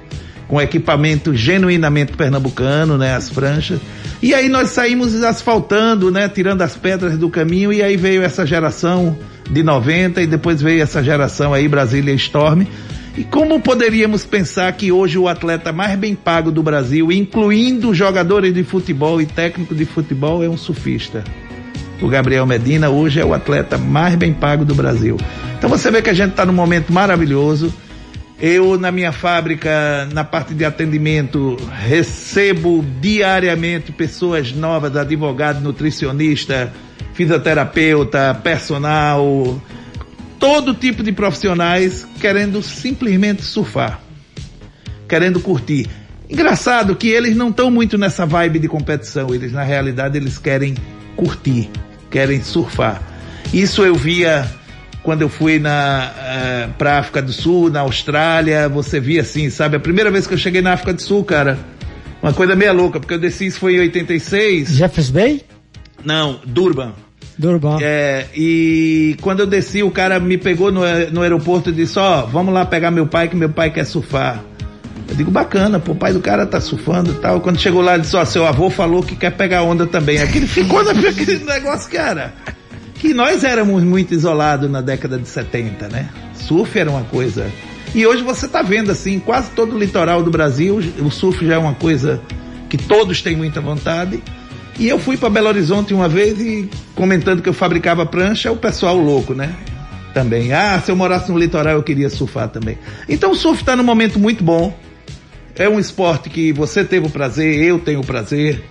com 0.48 0.60
equipamento 0.60 1.34
genuinamente 1.34 2.12
pernambucano, 2.12 2.96
né, 2.96 3.14
as 3.14 3.28
pranchas. 3.30 3.80
E 4.26 4.34
aí 4.34 4.48
nós 4.48 4.70
saímos 4.70 5.22
asfaltando, 5.22 6.10
né, 6.10 6.28
tirando 6.28 6.60
as 6.60 6.76
pedras 6.76 7.16
do 7.16 7.30
caminho 7.30 7.72
e 7.72 7.80
aí 7.80 7.96
veio 7.96 8.24
essa 8.24 8.44
geração 8.44 9.16
de 9.48 9.62
90 9.62 10.20
e 10.20 10.26
depois 10.26 10.60
veio 10.60 10.82
essa 10.82 11.00
geração 11.00 11.54
aí 11.54 11.68
Brasília 11.68 12.12
Storm. 12.14 12.66
E 13.16 13.22
como 13.22 13.60
poderíamos 13.60 14.26
pensar 14.26 14.72
que 14.72 14.90
hoje 14.90 15.16
o 15.16 15.28
atleta 15.28 15.72
mais 15.72 15.96
bem 15.96 16.16
pago 16.16 16.50
do 16.50 16.60
Brasil, 16.60 17.12
incluindo 17.12 17.94
jogadores 17.94 18.52
de 18.52 18.64
futebol 18.64 19.22
e 19.22 19.26
técnico 19.26 19.76
de 19.76 19.84
futebol, 19.84 20.42
é 20.42 20.48
um 20.48 20.56
surfista? 20.56 21.22
O 22.02 22.08
Gabriel 22.08 22.44
Medina 22.46 22.90
hoje 22.90 23.20
é 23.20 23.24
o 23.24 23.32
atleta 23.32 23.78
mais 23.78 24.16
bem 24.16 24.32
pago 24.32 24.64
do 24.64 24.74
Brasil. 24.74 25.16
Então 25.56 25.70
você 25.70 25.88
vê 25.88 26.02
que 26.02 26.10
a 26.10 26.14
gente 26.14 26.30
está 26.30 26.44
num 26.44 26.52
momento 26.52 26.92
maravilhoso. 26.92 27.72
Eu, 28.38 28.78
na 28.78 28.92
minha 28.92 29.12
fábrica, 29.12 30.06
na 30.12 30.22
parte 30.22 30.52
de 30.52 30.64
atendimento, 30.64 31.56
recebo 31.70 32.84
diariamente 33.00 33.92
pessoas 33.92 34.52
novas, 34.52 34.94
advogado, 34.94 35.62
nutricionista, 35.62 36.70
fisioterapeuta, 37.14 38.38
personal, 38.42 39.58
todo 40.38 40.74
tipo 40.74 41.02
de 41.02 41.12
profissionais 41.12 42.06
querendo 42.20 42.62
simplesmente 42.62 43.42
surfar, 43.42 44.00
querendo 45.08 45.40
curtir. 45.40 45.88
Engraçado 46.28 46.94
que 46.94 47.08
eles 47.08 47.34
não 47.34 47.48
estão 47.48 47.70
muito 47.70 47.96
nessa 47.96 48.26
vibe 48.26 48.58
de 48.58 48.68
competição, 48.68 49.34
eles 49.34 49.52
na 49.52 49.62
realidade 49.62 50.18
eles 50.18 50.36
querem 50.36 50.74
curtir, 51.16 51.70
querem 52.10 52.42
surfar. 52.42 53.00
Isso 53.50 53.82
eu 53.82 53.94
via 53.94 54.46
quando 55.06 55.22
eu 55.22 55.28
fui 55.28 55.60
na 55.60 55.70
uh, 55.70 56.18
eh, 56.18 56.68
para 56.76 56.98
África 56.98 57.22
do 57.22 57.32
Sul, 57.32 57.70
na 57.70 57.82
Austrália, 57.82 58.68
você 58.68 58.98
via 58.98 59.20
assim, 59.20 59.48
sabe? 59.50 59.76
A 59.76 59.80
primeira 59.80 60.10
vez 60.10 60.26
que 60.26 60.34
eu 60.34 60.38
cheguei 60.38 60.60
na 60.60 60.72
África 60.72 60.92
do 60.92 61.00
Sul, 61.00 61.22
cara, 61.22 61.56
uma 62.20 62.32
coisa 62.32 62.56
meia 62.56 62.72
louca, 62.72 62.98
porque 62.98 63.14
eu 63.14 63.18
desci 63.18 63.46
isso 63.46 63.60
foi 63.60 63.76
em 63.76 63.78
86. 63.78 64.70
Jeffers 64.70 65.10
Bay? 65.10 65.44
Não, 66.04 66.40
Durban. 66.44 66.92
Durban. 67.38 67.78
É, 67.80 68.26
e 68.34 69.16
quando 69.20 69.38
eu 69.38 69.46
desci, 69.46 69.80
o 69.80 69.92
cara 69.92 70.18
me 70.18 70.36
pegou 70.36 70.72
no, 70.72 70.80
no 71.12 71.22
aeroporto 71.22 71.70
e 71.70 71.72
disse: 71.72 72.00
Ó, 72.00 72.24
oh, 72.24 72.26
vamos 72.26 72.52
lá 72.52 72.66
pegar 72.66 72.90
meu 72.90 73.06
pai, 73.06 73.28
que 73.28 73.36
meu 73.36 73.50
pai 73.50 73.70
quer 73.70 73.84
surfar. 73.84 74.42
Eu 75.08 75.14
digo, 75.14 75.30
bacana, 75.30 75.78
pô, 75.78 75.92
o 75.92 75.94
pai 75.94 76.12
do 76.12 76.18
cara 76.18 76.44
tá 76.44 76.60
surfando 76.60 77.12
e 77.12 77.14
tal. 77.14 77.40
Quando 77.40 77.60
chegou 77.60 77.80
lá, 77.80 77.94
ele 77.94 78.02
disse: 78.02 78.16
Ó, 78.16 78.22
oh, 78.22 78.26
seu 78.26 78.44
avô 78.44 78.70
falou 78.70 79.04
que 79.04 79.14
quer 79.14 79.30
pegar 79.30 79.62
onda 79.62 79.86
também. 79.86 80.18
Aquele 80.20 80.48
ficou 80.48 80.82
naquele 80.82 81.44
negócio, 81.44 81.88
cara. 81.92 82.34
Que 82.98 83.12
nós 83.12 83.44
éramos 83.44 83.82
muito 83.82 84.14
isolados 84.14 84.70
na 84.70 84.80
década 84.80 85.18
de 85.18 85.28
70, 85.28 85.88
né? 85.88 86.08
Surf 86.34 86.78
era 86.78 86.90
uma 86.90 87.04
coisa. 87.04 87.50
E 87.94 88.06
hoje 88.06 88.22
você 88.22 88.48
tá 88.48 88.62
vendo, 88.62 88.90
assim, 88.90 89.18
quase 89.18 89.50
todo 89.50 89.74
o 89.74 89.78
litoral 89.78 90.22
do 90.22 90.30
Brasil, 90.30 90.78
o 91.00 91.10
surf 91.10 91.46
já 91.46 91.54
é 91.54 91.58
uma 91.58 91.74
coisa 91.74 92.20
que 92.68 92.76
todos 92.76 93.22
têm 93.22 93.36
muita 93.36 93.60
vontade. 93.60 94.22
E 94.78 94.88
eu 94.88 94.98
fui 94.98 95.16
para 95.16 95.30
Belo 95.30 95.48
Horizonte 95.48 95.94
uma 95.94 96.08
vez 96.08 96.38
e 96.40 96.68
comentando 96.94 97.40
que 97.40 97.48
eu 97.48 97.54
fabricava 97.54 98.04
prancha, 98.04 98.52
o 98.52 98.56
pessoal 98.56 98.96
louco, 98.98 99.34
né? 99.34 99.54
Também. 100.12 100.52
Ah, 100.52 100.80
se 100.84 100.90
eu 100.90 100.96
morasse 100.96 101.30
no 101.30 101.38
litoral 101.38 101.74
eu 101.74 101.82
queria 101.82 102.10
surfar 102.10 102.48
também. 102.48 102.78
Então 103.08 103.30
o 103.30 103.34
surf 103.34 103.62
está 103.62 103.74
num 103.74 103.84
momento 103.84 104.18
muito 104.18 104.44
bom. 104.44 104.76
É 105.54 105.68
um 105.68 105.78
esporte 105.78 106.28
que 106.28 106.52
você 106.52 106.84
teve 106.84 107.06
o 107.06 107.10
prazer, 107.10 107.62
eu 107.62 107.78
tenho 107.78 108.00
o 108.00 108.04
prazer 108.04 108.62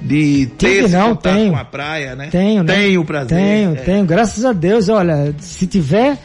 de 0.00 0.46
ter 0.58 0.82
Tive, 0.82 0.88
não, 0.88 1.14
tenho. 1.14 1.52
com 1.52 1.58
a 1.58 1.64
praia, 1.64 2.14
né? 2.14 2.28
Tenho, 2.30 2.62
né? 2.62 2.74
Tenho 2.74 3.00
o 3.00 3.04
prazer. 3.04 3.38
Tenho, 3.38 3.72
é. 3.72 3.74
tenho. 3.76 4.04
Graças 4.04 4.44
a 4.44 4.52
Deus, 4.52 4.88
olha, 4.88 5.34
se 5.38 5.66
tiver, 5.66 6.18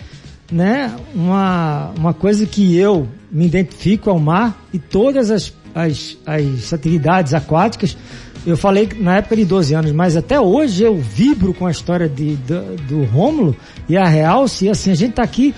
né, 0.52 0.96
uma, 1.14 1.92
uma 1.98 2.14
coisa 2.14 2.46
que 2.46 2.78
eu 2.78 3.08
me 3.32 3.46
identifico 3.46 4.10
ao 4.10 4.20
mar 4.20 4.66
e 4.74 4.80
todas 4.80 5.32
as, 5.32 5.54
as, 5.74 6.18
as 6.26 6.74
atividades 6.74 7.34
aquáticas, 7.34 7.98
eu 8.46 8.56
falei 8.56 8.88
na 9.00 9.18
época 9.18 9.36
de 9.36 9.44
12 9.44 9.74
anos, 9.74 9.92
mas 9.92 10.16
até 10.16 10.40
hoje 10.40 10.84
eu 10.84 10.96
vibro 10.96 11.54
com 11.54 11.66
a 11.66 11.72
história 11.72 12.08
de, 12.08 12.36
do, 12.36 12.76
do 12.88 13.04
Rômulo 13.06 13.56
e 13.90 13.98
a 13.98 14.06
Realce, 14.06 14.66
e 14.66 14.70
assim, 14.70 14.92
a 14.92 14.96
gente 14.96 15.14
tá 15.14 15.24
aqui 15.24 15.54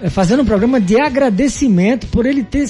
é, 0.00 0.08
fazendo 0.08 0.42
um 0.42 0.46
programa 0.46 0.80
de 0.80 0.98
agradecimento 0.98 2.06
por 2.06 2.24
ele 2.24 2.42
ter 2.42 2.66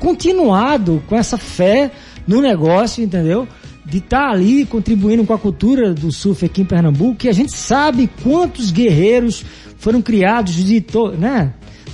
continuado 0.00 1.02
com 1.06 1.16
essa 1.16 1.38
fé 1.38 1.90
no 2.26 2.42
negócio, 2.42 3.02
entendeu? 3.02 3.48
De 3.88 3.98
estar 3.98 4.28
tá 4.28 4.30
ali 4.32 4.66
contribuindo 4.66 5.24
com 5.24 5.32
a 5.32 5.38
cultura 5.38 5.94
do 5.94 6.12
surf 6.12 6.44
aqui 6.44 6.62
em 6.62 6.64
Pernambuco, 6.64 7.16
que 7.16 7.28
a 7.28 7.32
gente 7.32 7.52
sabe 7.52 8.08
quantos 8.22 8.70
guerreiros 8.70 9.44
foram 9.78 10.02
criados 10.02 10.54
de, 10.54 10.84
né? 11.18 11.52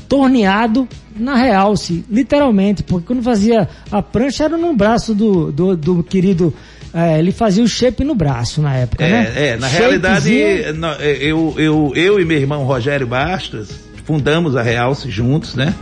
Torneado 0.08 0.88
na 1.16 1.36
realce, 1.36 2.04
literalmente, 2.10 2.82
porque 2.82 3.06
quando 3.06 3.22
fazia 3.22 3.68
a 3.90 4.02
prancha 4.02 4.44
era 4.44 4.56
no 4.56 4.74
braço 4.74 5.14
do, 5.14 5.52
do, 5.52 5.76
do 5.76 6.02
querido 6.02 6.52
é, 6.92 7.18
ele 7.18 7.32
fazia 7.32 7.62
o 7.62 7.66
shape 7.66 8.04
no 8.04 8.14
braço 8.14 8.62
na 8.62 8.76
época, 8.76 9.04
é, 9.04 9.10
né? 9.10 9.32
É, 9.36 9.56
na 9.56 9.66
realidade, 9.66 10.32
eu, 11.20 11.54
eu, 11.58 11.92
eu 11.96 12.20
e 12.20 12.24
meu 12.24 12.38
irmão 12.38 12.62
Rogério 12.62 13.06
Bastos 13.06 13.70
fundamos 14.04 14.54
a 14.54 14.62
Realce 14.62 15.10
juntos, 15.10 15.56
né? 15.56 15.74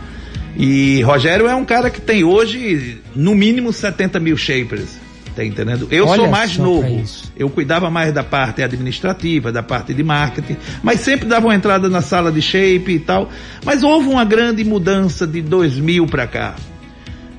E 0.57 1.01
Rogério 1.03 1.47
é 1.47 1.55
um 1.55 1.65
cara 1.65 1.89
que 1.89 2.01
tem 2.01 2.23
hoje, 2.23 2.99
no 3.15 3.35
mínimo, 3.35 3.71
70 3.71 4.19
mil 4.19 4.37
shapers. 4.37 4.97
Tá 5.35 5.43
entendendo? 5.43 5.87
Eu 5.89 6.05
Olha 6.05 6.21
sou 6.21 6.29
mais 6.29 6.57
novo. 6.57 7.03
Eu 7.35 7.49
cuidava 7.49 7.89
mais 7.89 8.13
da 8.13 8.23
parte 8.23 8.61
administrativa, 8.61 9.51
da 9.51 9.63
parte 9.63 9.93
de 9.93 10.03
marketing, 10.03 10.57
mas 10.83 10.99
sempre 10.99 11.27
dava 11.27 11.47
uma 11.47 11.55
entrada 11.55 11.89
na 11.89 12.01
sala 12.01 12.31
de 12.31 12.41
shape 12.41 12.91
e 12.91 12.99
tal. 12.99 13.29
Mas 13.65 13.83
houve 13.83 14.07
uma 14.09 14.23
grande 14.23 14.63
mudança 14.63 15.25
de 15.25 15.41
2000 15.41 16.05
para 16.05 16.27
cá. 16.27 16.55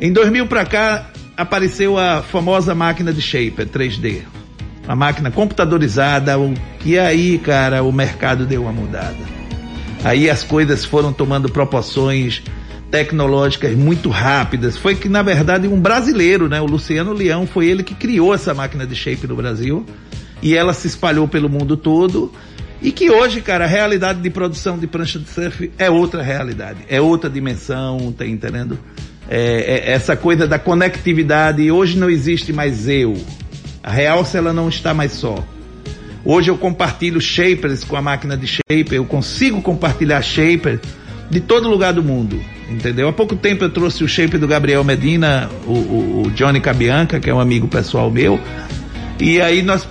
Em 0.01 0.13
2000 0.13 0.47
para 0.49 0.65
cá, 0.65 1.07
apareceu 1.37 1.97
a 1.97 2.21
famosa 2.21 2.75
máquina 2.75 3.13
de 3.13 3.23
shaper 3.23 3.67
3D. 3.67 4.23
A 4.89 4.97
máquina 4.97 5.31
computadorizada, 5.31 6.39
o 6.39 6.53
que 6.81 6.99
aí, 6.99 7.39
cara, 7.39 7.83
o 7.83 7.93
mercado 7.93 8.45
deu 8.45 8.63
uma 8.63 8.73
mudada. 8.73 9.17
Aí 10.03 10.29
as 10.29 10.43
coisas 10.43 10.85
foram 10.85 11.13
tomando 11.13 11.49
proporções 11.49 12.43
tecnológicas 12.95 13.75
muito 13.75 14.09
rápidas. 14.09 14.77
Foi 14.77 14.95
que, 14.95 15.09
na 15.09 15.21
verdade, 15.21 15.67
um 15.67 15.81
brasileiro, 15.81 16.49
né? 16.49 16.61
O 16.61 16.67
Luciano 16.67 17.13
Leão 17.13 17.45
foi 17.45 17.67
ele 17.67 17.83
que 17.83 17.93
criou 17.93 18.33
essa 18.33 18.55
máquina 18.55 18.87
de 18.87 18.95
shape 18.95 19.27
no 19.27 19.35
Brasil. 19.35 19.85
E 20.41 20.55
ela 20.55 20.73
se 20.73 20.87
espalhou 20.87 21.27
pelo 21.27 21.49
mundo 21.49 21.77
todo. 21.77 22.33
E 22.81 22.93
que 22.93 23.11
hoje, 23.11 23.41
cara, 23.41 23.65
a 23.65 23.67
realidade 23.67 24.21
de 24.21 24.31
produção 24.31 24.79
de 24.79 24.87
prancha 24.87 25.19
de 25.19 25.29
surf 25.29 25.73
é 25.77 25.91
outra 25.91 26.23
realidade. 26.23 26.85
É 26.89 27.01
outra 27.01 27.29
dimensão, 27.29 28.15
tá 28.17 28.25
entendendo? 28.25 28.79
É, 29.29 29.89
é, 29.89 29.91
essa 29.91 30.15
coisa 30.15 30.47
da 30.47 30.61
conectividade. 30.61 31.69
Hoje 31.73 31.99
não 31.99 32.09
existe 32.09 32.53
mais 32.53 32.87
eu. 32.87 33.17
A 33.83 33.91
realce 33.91 34.37
ela 34.37 34.53
não 34.53 34.69
está 34.69 34.95
mais 34.95 35.11
só. 35.11 35.45
Hoje 36.25 36.49
eu 36.49 36.57
compartilho 36.57 37.21
shapers 37.21 37.83
com 37.83 37.97
a 37.97 38.03
máquina 38.03 38.37
de 38.37 38.47
shaper, 38.47 38.95
eu 38.95 39.05
consigo 39.05 39.61
compartilhar 39.61 40.23
shaper 40.23 40.81
de 41.29 41.41
todo 41.41 41.69
lugar 41.69 41.93
do 41.93 42.03
mundo, 42.03 42.41
entendeu? 42.69 43.09
Há 43.09 43.13
pouco 43.13 43.37
tempo 43.37 43.65
eu 43.65 43.71
trouxe 43.71 44.05
o 44.05 44.09
shaper 44.09 44.39
do 44.39 44.47
Gabriel 44.49 44.83
Medina, 44.85 45.51
o, 45.67 45.73
o, 45.73 46.23
o 46.27 46.31
Johnny 46.31 46.61
Cabianca, 46.61 47.21
que 47.21 47.29
é 47.29 47.35
um 47.35 47.41
amigo 47.41 47.69
pessoal 47.69 48.11
meu, 48.11 48.41
e 49.21 49.41
aí 49.41 49.63
nós 49.63 49.87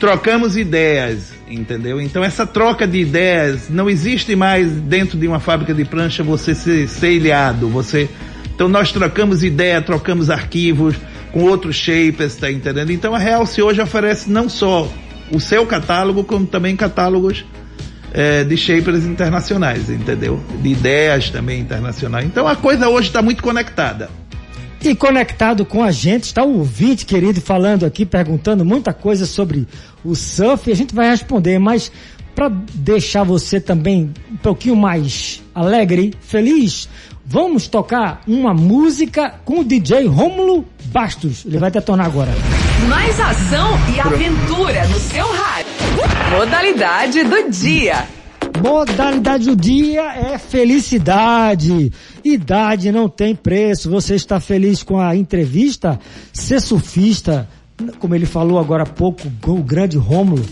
trocamos 0.00 0.56
ideias, 0.56 1.34
entendeu? 1.48 2.00
Então 2.00 2.24
essa 2.24 2.46
troca 2.46 2.86
de 2.86 2.98
ideias 2.98 3.68
não 3.68 3.90
existe 3.90 4.34
mais 4.34 4.70
dentro 4.70 5.18
de 5.18 5.26
uma 5.28 5.40
fábrica 5.40 5.74
de 5.74 5.84
prancha 5.84 6.22
você 6.22 6.54
ser, 6.54 6.88
ser 6.88 7.12
ilhado, 7.12 7.68
você 7.68 8.08
então 8.54 8.68
nós 8.68 8.90
trocamos 8.90 9.44
ideia, 9.44 9.82
trocamos 9.82 10.30
arquivos 10.30 10.96
com 11.30 11.42
outros 11.42 11.76
shapers, 11.76 12.34
tá 12.36 12.50
entendendo? 12.50 12.90
Então 12.90 13.14
a 13.14 13.18
Realce 13.18 13.60
hoje 13.60 13.82
oferece 13.82 14.30
não 14.30 14.48
só 14.48 14.90
o 15.30 15.38
seu 15.38 15.66
catálogo, 15.66 16.24
como 16.24 16.46
também 16.46 16.74
catálogos 16.74 17.44
é, 18.16 18.42
de 18.42 18.56
shapers 18.56 19.04
internacionais, 19.04 19.90
entendeu? 19.90 20.40
De 20.62 20.70
ideias 20.70 21.28
também 21.28 21.60
internacionais. 21.60 22.24
Então 22.24 22.48
a 22.48 22.56
coisa 22.56 22.88
hoje 22.88 23.08
está 23.08 23.20
muito 23.20 23.42
conectada. 23.42 24.08
E 24.82 24.94
conectado 24.94 25.66
com 25.66 25.82
a 25.82 25.90
gente 25.90 26.24
está 26.24 26.42
o 26.42 26.58
ouvinte 26.58 27.04
querido 27.04 27.40
falando 27.40 27.84
aqui, 27.84 28.06
perguntando 28.06 28.64
muita 28.64 28.94
coisa 28.94 29.26
sobre 29.26 29.68
o 30.02 30.14
surf 30.14 30.68
e 30.68 30.72
a 30.72 30.76
gente 30.76 30.94
vai 30.94 31.10
responder, 31.10 31.58
mas 31.58 31.92
para 32.34 32.48
deixar 32.48 33.22
você 33.22 33.60
também 33.60 34.12
um 34.30 34.36
pouquinho 34.36 34.76
mais 34.76 35.42
alegre, 35.54 36.14
feliz, 36.20 36.88
vamos 37.24 37.66
tocar 37.68 38.22
uma 38.26 38.54
música 38.54 39.34
com 39.44 39.60
o 39.60 39.64
DJ 39.64 40.06
Rômulo 40.06 40.64
Bastos. 40.86 41.44
Ele 41.44 41.58
vai 41.58 41.70
detonar 41.70 42.06
agora. 42.06 42.32
Mais 42.88 43.18
ação 43.18 43.70
e 43.94 44.00
aventura 44.00 44.86
no 44.86 44.98
seu 44.98 45.26
rádio. 45.26 45.72
Modalidade 46.30 47.24
do 47.24 47.50
dia. 47.50 48.06
Modalidade 48.62 49.46
do 49.46 49.56
dia 49.56 50.02
é 50.12 50.38
felicidade. 50.38 51.92
Idade 52.24 52.92
não 52.92 53.08
tem 53.08 53.34
preço. 53.34 53.90
Você 53.90 54.14
está 54.14 54.38
feliz 54.38 54.82
com 54.82 55.00
a 55.00 55.16
entrevista? 55.16 55.98
Ser 56.32 56.60
surfista, 56.60 57.48
como 57.98 58.14
ele 58.14 58.26
falou 58.26 58.58
agora 58.58 58.84
há 58.84 58.86
pouco, 58.86 59.22
o 59.46 59.62
grande 59.62 59.96
Rômulo 59.96 60.44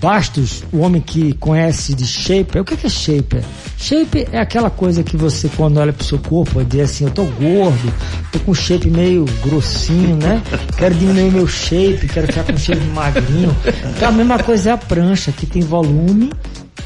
Bastos, 0.00 0.62
o 0.72 0.78
homem 0.78 1.00
que 1.00 1.32
conhece 1.34 1.94
de 1.94 2.06
shaper. 2.06 2.62
O 2.62 2.64
que 2.64 2.86
é, 2.86 2.88
shaper? 2.88 3.42
Shape 3.76 4.28
é 4.32 4.38
aquela 4.38 4.70
coisa 4.70 5.02
que 5.02 5.16
você, 5.16 5.50
quando 5.56 5.78
olha 5.78 5.92
pro 5.92 6.04
seu 6.04 6.18
corpo, 6.18 6.62
diz 6.64 6.82
assim: 6.82 7.04
eu 7.04 7.10
tô 7.10 7.24
gordo, 7.24 7.92
tô 8.32 8.38
com 8.40 8.54
shape 8.54 8.90
meio 8.90 9.24
grossinho, 9.42 10.16
né? 10.16 10.42
Quero 10.76 10.94
diminuir 10.94 11.32
meu 11.32 11.46
shape, 11.46 12.08
quero 12.08 12.26
ficar 12.26 12.44
com 12.44 12.56
shape 12.56 12.84
magrinho. 12.94 13.56
Então 13.96 14.08
a 14.08 14.12
mesma 14.12 14.38
coisa 14.38 14.70
é 14.70 14.72
a 14.72 14.78
prancha, 14.78 15.32
que 15.32 15.46
tem 15.46 15.62
volume 15.62 16.30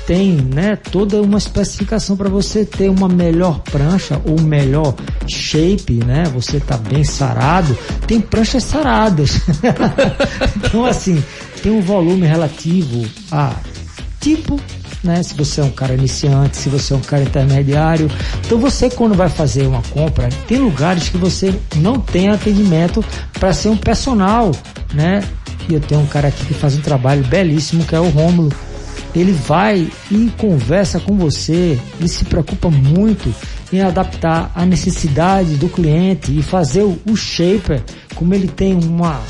tem, 0.07 0.33
né, 0.33 0.77
toda 0.77 1.21
uma 1.23 1.39
especificação 1.39 2.17
para 2.17 2.29
você 2.29 2.65
ter 2.65 2.91
uma 2.91 3.09
melhor 3.09 3.61
prancha 3.61 4.21
ou 4.27 4.41
melhor 4.41 4.95
shape, 5.27 5.95
né? 6.05 6.25
Você 6.35 6.61
tá 6.61 6.77
bem 6.77 7.03
sarado. 7.05 7.77
Tem 8.07 8.21
pranchas 8.21 8.65
saradas. 8.65 9.41
então 10.57 10.85
assim, 10.85 11.23
tem 11.65 11.73
um 11.73 11.81
volume 11.81 12.27
relativo 12.27 13.07
a 13.33 13.57
tipo, 14.21 14.61
né? 15.03 15.23
Se 15.23 15.35
você 15.35 15.63
é 15.63 15.65
um 15.65 15.71
cara 15.71 15.95
iniciante, 15.95 16.59
se 16.59 16.69
você 16.69 16.93
é 16.93 16.97
um 16.97 17.01
cara 17.01 17.23
intermediário. 17.23 18.11
Então 18.45 18.59
você 18.59 18.91
quando 18.91 19.15
vai 19.15 19.31
fazer 19.31 19.67
uma 19.67 19.81
compra, 19.91 20.29
tem 20.47 20.59
lugares 20.59 21.09
que 21.09 21.17
você 21.17 21.55
não 21.77 21.99
tem 21.99 22.29
atendimento 22.29 23.03
para 23.33 23.55
ser 23.55 23.71
um 23.71 23.79
personal, 23.79 24.53
né? 24.93 25.25
E 25.67 25.73
eu 25.73 25.81
tenho 25.81 26.03
um 26.03 26.07
cara 26.07 26.29
aqui 26.29 26.45
que 26.45 26.53
faz 26.53 26.77
um 26.77 26.83
trabalho 26.83 27.25
belíssimo 27.25 27.83
que 27.85 27.95
é 27.95 28.01
o 28.01 28.11
Rômulo 28.11 28.53
ele 29.15 29.33
vai 29.33 29.89
e 30.11 30.33
conversa 30.37 30.99
com 30.99 31.17
você, 31.17 31.79
ele 32.01 32.09
se 32.09 32.25
preocupa 32.25 32.69
muito 32.69 33.33
em 33.73 33.81
adaptar 33.81 34.51
a 34.55 34.67
necessidade 34.67 35.55
do 35.55 35.69
cliente 35.69 36.37
e 36.37 36.43
fazer 36.43 36.83
o, 36.83 36.99
o 37.09 37.17
shaper, 37.17 37.81
como 38.17 38.35
ele 38.35 38.49
tem 38.49 38.75
uma 38.75 39.21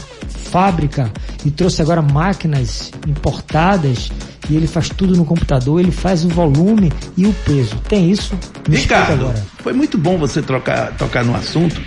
fábrica 0.54 1.10
e 1.44 1.50
trouxe 1.50 1.82
agora 1.82 2.00
máquinas 2.00 2.92
importadas 3.08 4.08
e 4.48 4.54
ele 4.54 4.68
faz 4.68 4.88
tudo 4.88 5.16
no 5.16 5.24
computador, 5.24 5.80
ele 5.80 5.90
faz 5.90 6.24
o 6.24 6.28
volume 6.28 6.92
e 7.16 7.26
o 7.26 7.32
peso. 7.44 7.74
Tem 7.88 8.08
isso? 8.08 8.38
Me 8.68 8.76
Ricardo, 8.76 9.24
agora. 9.24 9.44
foi 9.64 9.72
muito 9.72 9.98
bom 9.98 10.16
você 10.16 10.40
trocar, 10.40 10.92
tocar 10.96 11.24
no 11.24 11.34
assunto, 11.34 11.82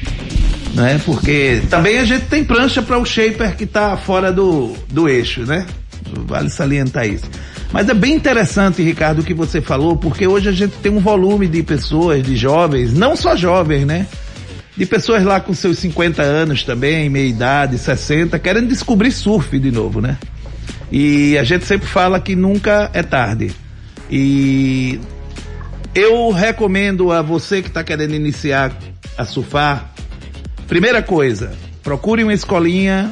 né? 0.74 1.00
Porque 1.06 1.62
também 1.70 1.98
a 1.98 2.04
gente 2.04 2.26
tem 2.26 2.44
prancha 2.44 2.82
para 2.82 3.00
o 3.00 3.06
shaper 3.06 3.56
que 3.56 3.64
está 3.64 3.96
fora 3.96 4.34
do, 4.34 4.76
do 4.92 5.08
eixo, 5.08 5.46
né? 5.46 5.66
vale 6.26 6.50
salientar 6.50 7.08
isso. 7.08 7.26
Mas 7.72 7.88
é 7.88 7.94
bem 7.94 8.16
interessante, 8.16 8.82
Ricardo, 8.82 9.20
o 9.20 9.24
que 9.24 9.34
você 9.34 9.62
falou, 9.62 9.96
porque 9.96 10.28
hoje 10.28 10.50
a 10.50 10.54
gente 10.54 10.74
tem 10.82 10.92
um 10.92 11.00
volume 11.00 11.48
de 11.48 11.64
pessoas, 11.64 12.22
de 12.22 12.36
jovens, 12.36 12.94
não 12.94 13.16
só 13.16 13.34
jovens, 13.34 13.86
né? 13.86 14.08
De 14.78 14.86
pessoas 14.86 15.24
lá 15.24 15.40
com 15.40 15.54
seus 15.54 15.80
50 15.80 16.22
anos 16.22 16.64
também, 16.64 17.10
meia 17.10 17.28
idade, 17.28 17.78
60, 17.80 18.38
querendo 18.38 18.68
descobrir 18.68 19.12
surf 19.12 19.58
de 19.60 19.72
novo, 19.72 20.00
né? 20.00 20.18
E 20.92 21.38
a 21.38 21.44
gente 21.44 21.66
sempre 21.66 21.88
fala 21.88 22.20
que 22.20 22.36
nunca 22.36 22.90
é 22.94 23.02
tarde. 23.02 23.52
E 24.10 25.00
eu 25.96 26.30
recomendo 26.30 27.12
a 27.12 27.24
você 27.24 27.62
que 27.62 27.70
está 27.70 27.84
querendo 27.84 28.14
iniciar 28.14 28.72
a 29.18 29.26
surfar, 29.26 29.92
primeira 30.68 31.02
coisa, 31.02 31.54
procure 31.82 32.24
uma 32.24 32.34
escolinha 32.34 33.12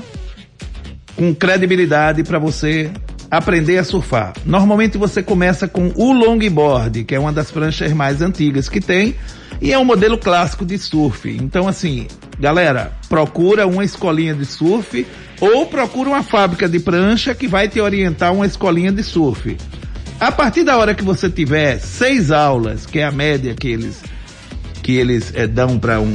com 1.15 1.33
credibilidade 1.33 2.23
para 2.23 2.37
você 2.37 2.91
aprender 3.37 3.77
a 3.77 3.83
surfar. 3.83 4.33
Normalmente 4.45 4.97
você 4.97 5.21
começa 5.21 5.67
com 5.67 5.91
o 5.95 6.11
longboard, 6.11 7.03
que 7.03 7.15
é 7.15 7.19
uma 7.19 7.31
das 7.31 7.51
pranchas 7.51 7.91
mais 7.93 8.21
antigas 8.21 8.69
que 8.69 8.79
tem, 8.79 9.15
e 9.61 9.71
é 9.71 9.79
um 9.79 9.85
modelo 9.85 10.17
clássico 10.17 10.65
de 10.65 10.77
surf. 10.77 11.29
Então 11.29 11.67
assim, 11.67 12.07
galera, 12.39 12.93
procura 13.07 13.67
uma 13.67 13.83
escolinha 13.83 14.33
de 14.33 14.45
surf 14.45 15.05
ou 15.39 15.65
procura 15.65 16.09
uma 16.09 16.23
fábrica 16.23 16.67
de 16.67 16.79
prancha 16.79 17.33
que 17.35 17.47
vai 17.47 17.67
te 17.67 17.79
orientar 17.79 18.33
uma 18.33 18.45
escolinha 18.45 18.91
de 18.91 19.03
surf. 19.03 19.57
A 20.19 20.31
partir 20.31 20.63
da 20.63 20.77
hora 20.77 20.93
que 20.93 21.03
você 21.03 21.29
tiver 21.29 21.79
seis 21.79 22.31
aulas, 22.31 22.85
que 22.85 22.99
é 22.99 23.03
a 23.03 23.11
média 23.11 23.53
que 23.53 23.67
eles 23.67 24.01
que 24.81 24.93
eles 24.93 25.33
é, 25.33 25.47
dão 25.47 25.79
para 25.79 25.99
um, 25.99 26.13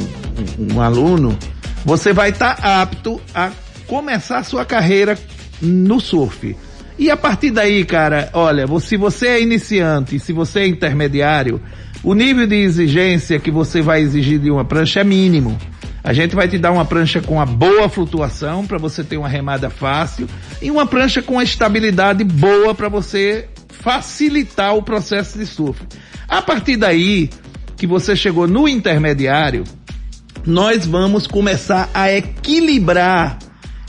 um, 0.59 0.75
um, 0.77 0.81
aluno, 0.81 1.37
você 1.85 2.13
vai 2.13 2.31
estar 2.31 2.55
tá 2.55 2.81
apto 2.81 3.21
a 3.35 3.51
começar 3.87 4.39
a 4.39 4.45
sua 4.45 4.65
carreira 4.65 5.19
no 5.61 6.01
surf. 6.01 6.57
E 7.01 7.11
a 7.11 7.17
partir 7.17 7.51
daí, 7.51 7.83
cara, 7.87 8.29
olha, 8.35 8.67
se 8.79 8.95
você 8.99 9.29
é 9.29 9.43
iniciante, 9.43 10.19
se 10.19 10.35
você 10.35 10.61
é 10.61 10.67
intermediário, 10.67 11.59
o 12.05 12.13
nível 12.13 12.47
de 12.47 12.57
exigência 12.57 13.41
que 13.41 13.51
você 13.51 13.81
vai 13.81 14.03
exigir 14.03 14.39
de 14.39 14.51
uma 14.51 14.67
prancha 14.67 15.01
é 15.01 15.05
mínimo. 15.05 15.59
A 16.05 16.13
gente 16.13 16.37
vai 16.37 16.47
te 16.47 16.59
dar 16.59 16.71
uma 16.71 16.85
prancha 16.85 17.23
com 17.23 17.41
a 17.41 17.47
boa 17.47 17.89
flutuação 17.89 18.67
para 18.67 18.77
você 18.77 19.03
ter 19.03 19.17
uma 19.17 19.31
remada 19.31 19.71
fácil 19.71 20.29
e 20.61 20.71
uma 20.71 20.85
prancha 20.85 21.23
com 21.23 21.39
a 21.39 21.43
estabilidade 21.43 22.23
boa 22.23 22.75
para 22.75 22.91
você 22.91 23.49
facilitar 23.71 24.77
o 24.77 24.83
processo 24.83 25.39
de 25.39 25.47
surf. 25.47 25.81
A 26.29 26.43
partir 26.43 26.77
daí 26.77 27.31
que 27.79 27.87
você 27.87 28.15
chegou 28.15 28.47
no 28.47 28.69
intermediário, 28.69 29.65
nós 30.45 30.85
vamos 30.85 31.27
começar 31.27 31.89
a 31.95 32.13
equilibrar 32.13 33.39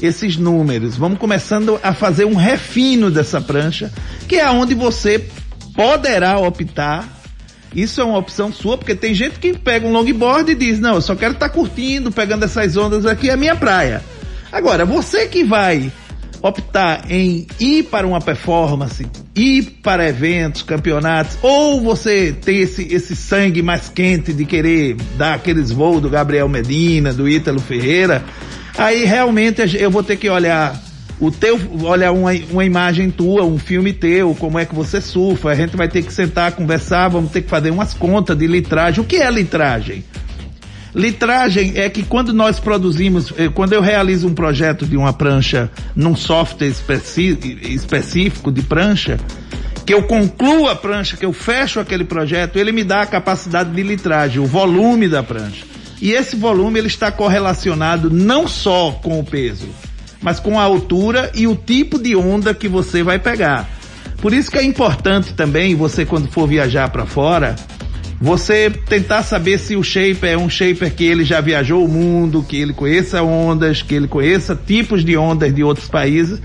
esses 0.02 0.38
números. 0.38 0.98
Vamos 0.98 1.20
começando 1.20 1.80
a 1.84 1.94
fazer 1.94 2.26
um 2.26 2.36
refino 2.36 3.12
dessa 3.12 3.40
prancha, 3.40 3.92
que 4.28 4.36
é 4.36 4.50
onde 4.50 4.74
você 4.74 5.24
poderá 5.76 6.40
optar. 6.40 7.08
Isso 7.74 8.02
é 8.02 8.04
uma 8.04 8.18
opção 8.18 8.52
sua, 8.52 8.78
porque 8.78 8.96
tem 8.96 9.14
gente 9.14 9.40
que 9.40 9.58
pega 9.58 9.88
um 9.88 9.94
longboard 9.94 10.52
e 10.52 10.56
diz: 10.56 10.80
Não, 10.80 10.96
eu 10.96 11.02
só 11.02 11.16
quero 11.16 11.34
estar 11.34 11.50
tá 11.50 11.54
curtindo, 11.54 12.12
pegando 12.12 12.44
essas 12.44 12.76
ondas 12.76 13.06
aqui, 13.06 13.30
é 13.30 13.38
minha 13.38 13.56
praia. 13.56 14.04
Agora, 14.52 14.86
você 14.86 15.28
que 15.28 15.44
vai 15.44 15.92
optar 16.42 17.10
em 17.10 17.46
ir 17.60 17.84
para 17.84 18.06
uma 18.06 18.20
performance, 18.20 19.06
ir 19.36 19.80
para 19.84 20.10
eventos, 20.10 20.64
campeonatos, 20.64 21.38
ou 21.42 21.80
você 21.82 22.34
tem 22.34 22.60
esse, 22.60 22.84
esse 22.94 23.16
sangue 23.16 23.62
mais 23.62 23.90
quente 23.90 24.34
de 24.34 24.44
querer 24.44 24.98
dar 25.18 25.36
aqueles 25.36 25.72
voos 25.72 26.02
do 26.02 26.10
Gabriel 26.10 26.50
Medina, 26.50 27.14
do 27.14 27.30
Ítalo 27.30 27.60
Ferreira, 27.60 28.26
Aí 28.78 29.06
realmente 29.06 29.78
eu 29.78 29.92
vou 29.92 30.04
ter 30.04 30.16
que 30.16 30.30
olhar 30.30 30.80
o 31.20 31.30
teu, 31.30 31.60
olhar 31.84 32.12
uma, 32.12 32.32
uma 32.50 32.66
imagem 32.66 33.12
tua, 33.12 33.44
um 33.44 33.60
filme 33.60 33.94
teu, 33.94 34.34
como 34.34 34.58
é 34.58 34.66
que 34.66 34.74
você 34.74 35.00
surfa, 35.00 35.50
a 35.50 35.56
gente 35.56 35.78
vai 35.78 35.88
ter 35.88 36.02
que 36.02 36.12
sentar, 36.12 36.52
conversar, 36.54 37.10
vamos 37.10 37.32
ter 37.32 37.44
que 37.44 37.50
fazer 37.50 37.70
umas 37.70 37.94
contas 37.94 38.36
de 38.36 38.48
litragem. 38.48 39.04
O 39.04 39.06
que 39.06 39.18
é 39.18 39.30
litragem? 39.30 40.04
Litragem 40.96 41.74
é 41.76 41.90
que 41.90 42.04
quando 42.04 42.34
nós 42.34 42.60
produzimos, 42.60 43.32
eh, 43.38 43.50
quando 43.50 43.74
eu 43.74 43.82
realizo 43.82 44.28
um 44.28 44.34
projeto 44.34 44.86
de 44.86 44.98
uma 44.98 45.14
prancha 45.14 45.70
num 45.96 46.16
software 46.16 46.68
específico 46.68 48.52
de 48.52 48.62
prancha, 48.64 49.18
que 49.86 49.94
eu 49.94 50.04
concluo 50.04 50.68
a 50.68 50.76
prancha, 50.76 51.16
que 51.16 51.26
eu 51.26 51.32
fecho 51.32 51.80
aquele 51.80 52.04
projeto, 52.04 52.58
ele 52.58 52.72
me 52.72 52.84
dá 52.84 53.02
a 53.02 53.06
capacidade 53.06 53.72
de 53.72 53.84
litragem, 53.84 54.42
o 54.42 54.46
volume 54.46 55.08
da 55.08 55.24
prancha. 55.24 55.71
E 56.02 56.14
esse 56.14 56.36
volume 56.36 56.80
ele 56.80 56.88
está 56.88 57.12
correlacionado 57.12 58.10
não 58.10 58.48
só 58.48 59.00
com 59.04 59.20
o 59.20 59.24
peso, 59.24 59.70
mas 60.20 60.40
com 60.40 60.60
a 60.60 60.64
altura 60.64 61.32
e 61.36 61.46
o 61.46 61.56
tipo 61.56 62.00
de 62.00 62.16
onda 62.16 62.54
que 62.54 62.68
você 62.68 63.04
vai 63.04 63.20
pegar. 63.20 63.70
Por 64.18 64.34
isso 64.34 64.50
que 64.50 64.58
é 64.58 64.64
importante 64.64 65.34
também 65.34 65.76
você 65.76 66.06
quando 66.06 66.28
for 66.28 66.48
viajar 66.48 66.90
para 66.90 67.06
fora, 67.06 67.56
você 68.20 68.70
tentar 68.70 69.24
saber 69.24 69.58
se 69.58 69.76
o 69.76 69.84
shaper 69.84 70.32
é 70.32 70.38
um 70.38 70.50
shaper 70.50 70.94
que 70.94 71.04
ele 71.04 71.24
já 71.24 71.42
viajou 71.42 71.84
o 71.84 71.88
mundo, 71.88 72.46
que 72.48 72.58
ele 72.58 72.74
conheça 72.74 73.24
ondas, 73.24 73.82
que 73.82 73.96
ele 73.96 74.08
conheça 74.08 74.56
tipos 74.56 75.04
de 75.04 75.18
ondas 75.18 75.54
de 75.54 75.64
outros 75.64 75.88
países, 75.88 76.40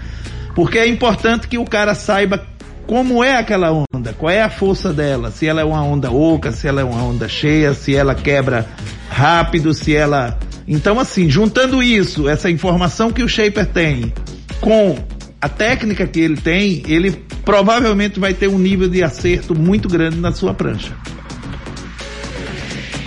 porque 0.55 0.79
é 0.79 0.87
importante 0.87 1.49
que 1.49 1.59
o 1.59 1.67
cara 1.67 1.95
saiba 1.95 2.47
como 2.87 3.23
é 3.23 3.37
aquela 3.37 3.73
onda, 3.73 4.13
qual 4.13 4.31
é 4.31 4.43
a 4.43 4.49
força 4.49 4.93
dela, 4.93 5.31
se 5.31 5.47
ela 5.47 5.61
é 5.61 5.65
uma 5.65 5.83
onda 5.83 6.11
oca, 6.11 6.53
se 6.53 6.69
ela 6.69 6.81
é 6.81 6.85
uma 6.85 7.03
onda 7.03 7.29
cheia, 7.29 7.75
se 7.75 7.95
ela 7.95 8.15
quebra 8.15 8.67
rápido, 9.11 9.75
se 9.75 9.95
ela. 9.95 10.39
Então, 10.69 10.99
assim, 10.99 11.29
juntando 11.29 11.83
isso, 11.83 12.29
essa 12.29 12.51
informação 12.51 13.11
que 13.11 13.23
o 13.23 13.29
Shaper 13.29 13.67
tem 13.67 14.13
com 14.61 14.97
a 15.41 15.49
técnica 15.49 16.07
que 16.07 16.21
ele 16.21 16.37
tem, 16.37 16.83
ele 16.87 17.13
provavelmente 17.45 18.19
vai 18.19 18.35
ter 18.35 18.49
um 18.49 18.59
nível 18.59 18.89
de 18.89 19.03
acerto 19.03 19.55
muito 19.55 19.89
grande 19.89 20.19
na 20.19 20.33
sua 20.33 20.55
prancha. 20.55 20.93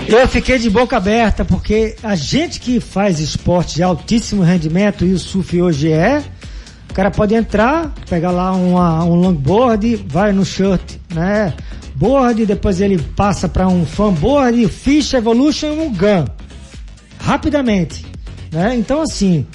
Eu 0.07 0.27
fiquei 0.27 0.57
de 0.57 0.69
boca 0.69 0.97
aberta 0.97 1.45
porque 1.45 1.95
a 2.01 2.15
gente 2.15 2.59
que 2.59 2.79
faz 2.79 3.19
esporte 3.19 3.75
de 3.75 3.83
altíssimo 3.83 4.41
rendimento 4.41 5.05
e 5.05 5.13
o 5.13 5.19
surf 5.19 5.61
hoje 5.61 5.91
é, 5.91 6.23
cara 6.99 7.11
pode 7.11 7.33
entrar, 7.33 7.93
pegar 8.09 8.29
lá 8.29 8.51
uma, 8.51 9.05
um 9.05 9.15
longboard, 9.15 10.05
vai 10.05 10.33
no 10.33 10.43
shirt, 10.43 10.97
né? 11.15 11.53
Board, 11.95 12.45
depois 12.45 12.81
ele 12.81 12.97
passa 13.15 13.47
para 13.47 13.69
um 13.69 13.85
fanboard, 13.85 14.67
Fish 14.67 15.13
Evolution 15.13 15.67
um 15.67 15.93
Gun. 15.93 16.25
Rapidamente, 17.17 18.05
né? 18.51 18.75
Então 18.75 19.01
assim, 19.01 19.47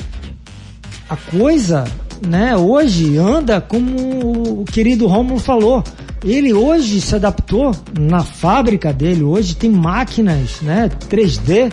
a 1.07 1.16
coisa, 1.16 1.85
né, 2.26 2.57
hoje 2.57 3.18
anda 3.18 3.61
como 3.61 4.62
o 4.62 4.64
querido 4.64 5.07
Romulo 5.07 5.38
falou. 5.38 5.85
Ele 6.24 6.54
hoje 6.54 6.98
se 6.98 7.14
adaptou 7.14 7.72
na 8.00 8.20
fábrica 8.20 8.90
dele, 8.90 9.22
hoje 9.22 9.54
tem 9.54 9.68
máquinas, 9.68 10.62
né, 10.62 10.90
3D, 11.11 11.70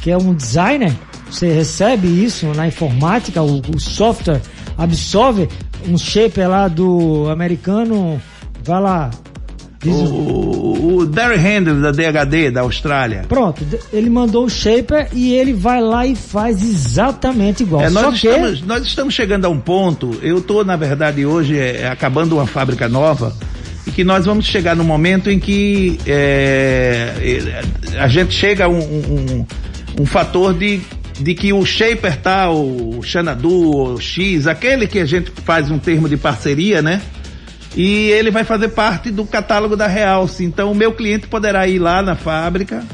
que 0.00 0.10
é 0.10 0.18
um 0.18 0.34
designer, 0.34 0.92
você 1.30 1.46
recebe 1.52 2.08
isso 2.08 2.46
na 2.48 2.66
informática, 2.66 3.40
o, 3.40 3.60
o 3.60 3.78
software 3.78 4.42
absorve 4.82 5.48
um 5.88 5.96
shape 5.96 6.40
lá 6.40 6.68
do 6.68 7.28
americano, 7.30 8.20
vai 8.64 8.80
lá. 8.80 9.10
O, 9.84 10.98
o 10.98 11.06
Darry 11.06 11.38
Handel 11.38 11.80
da 11.80 11.90
DHD 11.90 12.52
da 12.52 12.60
Austrália. 12.60 13.24
Pronto, 13.28 13.64
ele 13.92 14.08
mandou 14.08 14.44
o 14.44 14.50
shaper 14.50 15.08
e 15.12 15.34
ele 15.34 15.52
vai 15.52 15.80
lá 15.80 16.06
e 16.06 16.14
faz 16.14 16.62
exatamente 16.62 17.64
igual. 17.64 17.82
É, 17.82 17.90
nós, 17.90 18.04
Só 18.04 18.12
estamos, 18.12 18.60
que... 18.60 18.66
nós 18.66 18.86
estamos 18.86 19.14
chegando 19.14 19.44
a 19.44 19.48
um 19.48 19.58
ponto, 19.58 20.16
eu 20.22 20.38
estou 20.38 20.64
na 20.64 20.76
verdade 20.76 21.26
hoje 21.26 21.58
é, 21.58 21.88
acabando 21.88 22.36
uma 22.36 22.46
fábrica 22.46 22.88
nova 22.88 23.34
e 23.84 23.90
que 23.90 24.04
nós 24.04 24.24
vamos 24.24 24.44
chegar 24.44 24.76
no 24.76 24.84
momento 24.84 25.28
em 25.28 25.40
que 25.40 25.98
é, 26.06 27.60
a 27.98 28.06
gente 28.06 28.32
chega 28.32 28.66
a 28.66 28.68
um, 28.68 28.78
um, 28.78 29.46
um 30.00 30.06
fator 30.06 30.54
de 30.54 30.80
de 31.22 31.34
que 31.34 31.52
o 31.52 31.64
shaper 31.64 32.16
tá, 32.16 32.50
o 32.50 33.00
Xanadu, 33.02 33.94
o 33.94 34.00
X, 34.00 34.46
aquele 34.46 34.86
que 34.86 34.98
a 34.98 35.04
gente 35.04 35.30
faz 35.44 35.70
um 35.70 35.78
termo 35.78 36.08
de 36.08 36.16
parceria, 36.16 36.82
né? 36.82 37.00
E 37.76 38.10
ele 38.10 38.30
vai 38.30 38.44
fazer 38.44 38.68
parte 38.68 39.10
do 39.10 39.24
catálogo 39.24 39.76
da 39.76 39.86
Realce. 39.86 40.44
Então 40.44 40.72
o 40.72 40.74
meu 40.74 40.92
cliente 40.92 41.26
poderá 41.26 41.66
ir 41.66 41.78
lá 41.78 42.02
na 42.02 42.14
fábrica, 42.14 42.84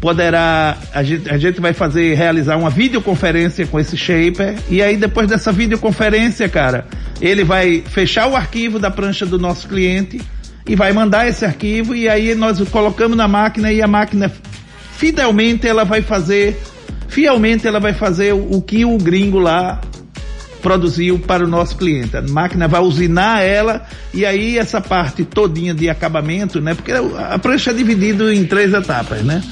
poderá, 0.00 0.78
a 0.92 1.02
gente, 1.02 1.28
a 1.28 1.36
gente 1.36 1.60
vai 1.60 1.72
fazer, 1.72 2.14
realizar 2.14 2.56
uma 2.56 2.70
videoconferência 2.70 3.66
com 3.66 3.80
esse 3.80 3.96
shaper, 3.96 4.56
e 4.70 4.82
aí 4.82 4.96
depois 4.96 5.26
dessa 5.26 5.50
videoconferência, 5.50 6.48
cara, 6.48 6.86
ele 7.20 7.42
vai 7.42 7.82
fechar 7.86 8.28
o 8.28 8.36
arquivo 8.36 8.78
da 8.78 8.90
prancha 8.90 9.26
do 9.26 9.38
nosso 9.38 9.66
cliente 9.66 10.20
e 10.66 10.76
vai 10.76 10.92
mandar 10.92 11.28
esse 11.28 11.44
arquivo, 11.44 11.94
e 11.94 12.08
aí 12.08 12.34
nós 12.34 12.58
colocamos 12.68 13.16
na 13.16 13.26
máquina 13.26 13.72
e 13.72 13.82
a 13.82 13.86
máquina, 13.86 14.32
fidelmente, 14.96 15.66
ela 15.66 15.84
vai 15.84 16.02
fazer 16.02 16.58
fielmente 17.14 17.64
ela 17.64 17.78
vai 17.78 17.92
fazer 17.92 18.32
o, 18.34 18.60
que 18.60 18.84
o 18.84 18.98
gringo 18.98 19.38
lá 19.38 19.80
produziu 20.60 21.16
para 21.16 21.44
o 21.44 21.46
nosso 21.46 21.76
cliente. 21.76 22.16
A 22.16 22.22
máquina 22.22 22.66
vai 22.66 22.80
usinar 22.80 23.40
ela 23.40 23.86
e 24.12 24.26
aí 24.26 24.58
essa 24.58 24.80
parte 24.80 25.24
todinha 25.24 25.72
de 25.72 25.88
acabamento, 25.88 26.60
né? 26.60 26.74
Porque 26.74 26.90
a 26.90 27.38
prancha 27.38 27.70
é 27.70 27.74
dividida 27.74 28.34
em 28.34 28.44
três 28.44 28.74
etapas, 28.74 29.22
né? 29.22 29.44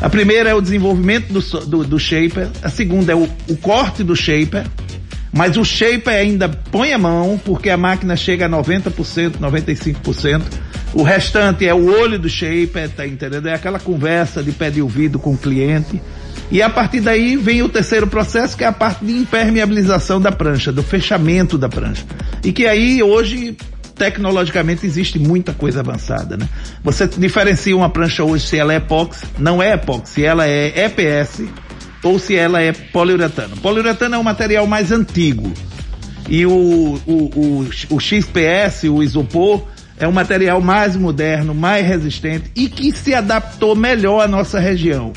A 0.00 0.08
primeira 0.08 0.50
é 0.50 0.54
o 0.54 0.60
desenvolvimento 0.60 1.32
do, 1.32 1.40
do, 1.66 1.84
do 1.84 1.98
shaper, 1.98 2.48
a 2.62 2.70
segunda 2.70 3.10
é 3.10 3.16
o, 3.16 3.28
o 3.48 3.56
corte 3.56 4.04
do 4.04 4.14
shaper, 4.14 4.64
Mas 5.32 5.56
o 5.56 5.64
shaper 5.64 6.14
ainda 6.14 6.48
põe 6.48 6.92
a 6.92 6.98
mão, 6.98 7.40
porque 7.44 7.70
a 7.70 7.76
máquina 7.76 8.14
chega 8.14 8.46
a 8.46 8.48
90%, 8.48 9.32
95%. 9.40 10.42
O 10.94 11.02
restante 11.02 11.66
é 11.66 11.74
o 11.74 11.86
olho 11.86 12.20
do 12.20 12.28
shaper, 12.28 12.88
tá 12.88 13.04
entendendo? 13.04 13.48
É 13.48 13.54
aquela 13.54 13.80
conversa 13.80 14.42
de 14.44 14.52
pé 14.52 14.70
de 14.70 14.80
ouvido 14.80 15.18
com 15.18 15.32
o 15.32 15.36
cliente. 15.36 16.00
E 16.50 16.60
a 16.60 16.68
partir 16.68 17.00
daí 17.00 17.36
vem 17.36 17.62
o 17.62 17.68
terceiro 17.68 18.06
processo, 18.06 18.56
que 18.56 18.64
é 18.64 18.66
a 18.66 18.72
parte 18.72 19.04
de 19.04 19.12
impermeabilização 19.12 20.20
da 20.20 20.32
prancha, 20.32 20.72
do 20.72 20.82
fechamento 20.82 21.56
da 21.56 21.68
prancha. 21.68 22.04
E 22.42 22.52
que 22.52 22.66
aí 22.66 23.02
hoje 23.02 23.56
tecnologicamente 23.94 24.84
existe 24.84 25.18
muita 25.18 25.52
coisa 25.52 25.80
avançada, 25.80 26.36
né? 26.36 26.48
Você 26.82 27.06
diferencia 27.06 27.76
uma 27.76 27.90
prancha 27.90 28.24
hoje 28.24 28.46
se 28.46 28.56
ela 28.56 28.72
é 28.72 28.76
epóxi, 28.76 29.26
não 29.38 29.62
é 29.62 29.74
epóxi, 29.74 30.14
se 30.14 30.24
ela 30.24 30.46
é 30.46 30.86
EPS 30.86 31.42
ou 32.02 32.18
se 32.18 32.34
ela 32.34 32.62
é 32.62 32.72
poliuretano. 32.72 33.56
Poliuretano 33.58 34.14
é 34.14 34.18
um 34.18 34.22
material 34.22 34.66
mais 34.66 34.90
antigo 34.90 35.52
e 36.28 36.46
o, 36.46 36.98
o, 37.06 37.12
o, 37.12 37.68
o 37.90 38.00
XPS, 38.00 38.84
o 38.84 39.02
isopor, 39.02 39.66
é 39.98 40.08
um 40.08 40.12
material 40.12 40.62
mais 40.62 40.96
moderno, 40.96 41.54
mais 41.54 41.86
resistente 41.86 42.50
e 42.56 42.68
que 42.68 42.90
se 42.92 43.14
adaptou 43.14 43.76
melhor 43.76 44.24
à 44.24 44.26
nossa 44.26 44.58
região. 44.58 45.12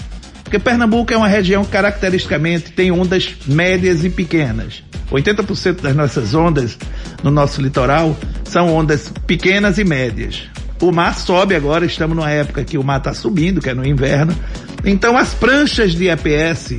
Porque 0.54 0.70
Pernambuco 0.70 1.12
é 1.12 1.18
uma 1.18 1.28
região 1.28 1.66
que 1.66 1.72
caracteristicamente 1.72 2.74
tem 2.74 2.92
ondas 2.92 3.38
médias 3.48 4.06
e 4.06 4.10
pequenas. 4.12 4.84
80% 5.12 5.82
das 5.82 5.96
nossas 5.96 6.36
ondas 6.36 6.78
no 7.24 7.32
nosso 7.32 7.60
litoral 7.60 8.16
são 8.44 8.72
ondas 8.72 9.12
pequenas 9.26 9.80
e 9.80 9.84
médias. 9.84 10.44
O 10.80 10.92
mar 10.92 11.16
sobe 11.16 11.56
agora, 11.56 11.88
estamos 11.88 12.16
numa 12.16 12.30
época 12.30 12.64
que 12.64 12.78
o 12.78 12.84
mar 12.84 13.00
está 13.00 13.16
subindo, 13.16 13.62
que 13.62 13.70
é 13.72 13.74
no 13.74 13.84
inverno. 13.84 14.38
Então 14.86 15.18
as 15.18 15.34
pranchas 15.34 15.94
de 15.94 16.08
EPS, 16.08 16.76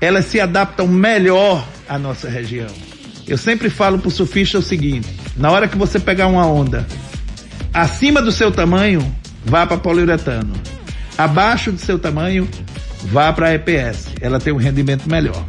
elas 0.00 0.24
se 0.24 0.40
adaptam 0.40 0.88
melhor 0.88 1.62
à 1.86 1.98
nossa 1.98 2.26
região. 2.26 2.72
Eu 3.28 3.36
sempre 3.36 3.68
falo 3.68 3.98
para 3.98 4.08
o 4.08 4.10
surfista 4.10 4.56
o 4.56 4.62
seguinte, 4.62 5.14
na 5.36 5.50
hora 5.50 5.68
que 5.68 5.76
você 5.76 6.00
pegar 6.00 6.26
uma 6.26 6.46
onda 6.46 6.86
acima 7.70 8.22
do 8.22 8.32
seu 8.32 8.50
tamanho, 8.50 9.14
vá 9.44 9.66
para 9.66 9.76
poliuretano. 9.76 10.54
Abaixo 11.18 11.70
do 11.70 11.78
seu 11.78 11.98
tamanho, 11.98 12.48
vá 13.04 13.32
para 13.32 13.54
EPS. 13.54 14.08
Ela 14.20 14.38
tem 14.38 14.52
um 14.52 14.56
rendimento 14.56 15.08
melhor. 15.08 15.44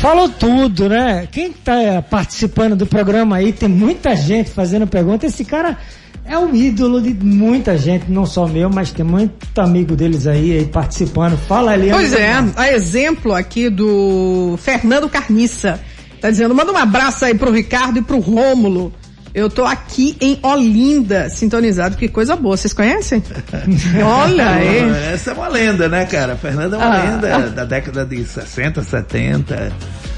Falou 0.00 0.28
tudo, 0.28 0.88
né? 0.88 1.26
Quem 1.32 1.50
está 1.50 2.02
participando 2.02 2.76
do 2.76 2.86
programa 2.86 3.36
aí, 3.36 3.52
tem 3.52 3.68
muita 3.68 4.14
gente 4.14 4.50
fazendo 4.50 4.86
pergunta. 4.86 5.26
Esse 5.26 5.44
cara 5.44 5.78
é 6.24 6.38
o 6.38 6.54
ídolo 6.54 7.00
de 7.00 7.14
muita 7.14 7.78
gente, 7.78 8.10
não 8.10 8.26
só 8.26 8.46
meu, 8.46 8.68
mas 8.68 8.90
tem 8.90 9.04
muito 9.04 9.58
amigo 9.58 9.96
deles 9.96 10.26
aí, 10.26 10.58
aí 10.58 10.66
participando. 10.66 11.36
Fala, 11.36 11.72
ali. 11.72 11.90
Pois 11.90 12.12
é, 12.12 12.32
a 12.56 12.72
exemplo 12.72 13.32
aqui 13.32 13.70
do 13.70 14.56
Fernando 14.58 15.08
Carniça. 15.08 15.80
Tá 16.20 16.30
dizendo, 16.30 16.54
manda 16.54 16.72
um 16.72 16.76
abraço 16.76 17.24
aí 17.24 17.34
pro 17.34 17.52
Ricardo 17.52 17.98
e 17.98 18.02
pro 18.02 18.18
Rômulo. 18.18 18.92
Eu 19.36 19.50
tô 19.50 19.66
aqui 19.66 20.16
em 20.18 20.38
Olinda, 20.42 21.28
sintonizado. 21.28 21.94
Que 21.98 22.08
coisa 22.08 22.34
boa. 22.34 22.56
Vocês 22.56 22.72
conhecem? 22.72 23.22
Olha 24.02 24.48
aí. 24.48 24.78
Essa 25.12 25.32
é 25.32 25.34
uma 25.34 25.48
lenda, 25.48 25.90
né, 25.90 26.06
cara? 26.06 26.36
Fernanda 26.36 26.76
é 26.76 26.78
uma 26.78 26.86
ah. 26.86 27.04
lenda 27.04 27.50
da 27.50 27.64
década 27.66 28.06
de 28.06 28.24
60, 28.24 28.82
70. 28.82 29.72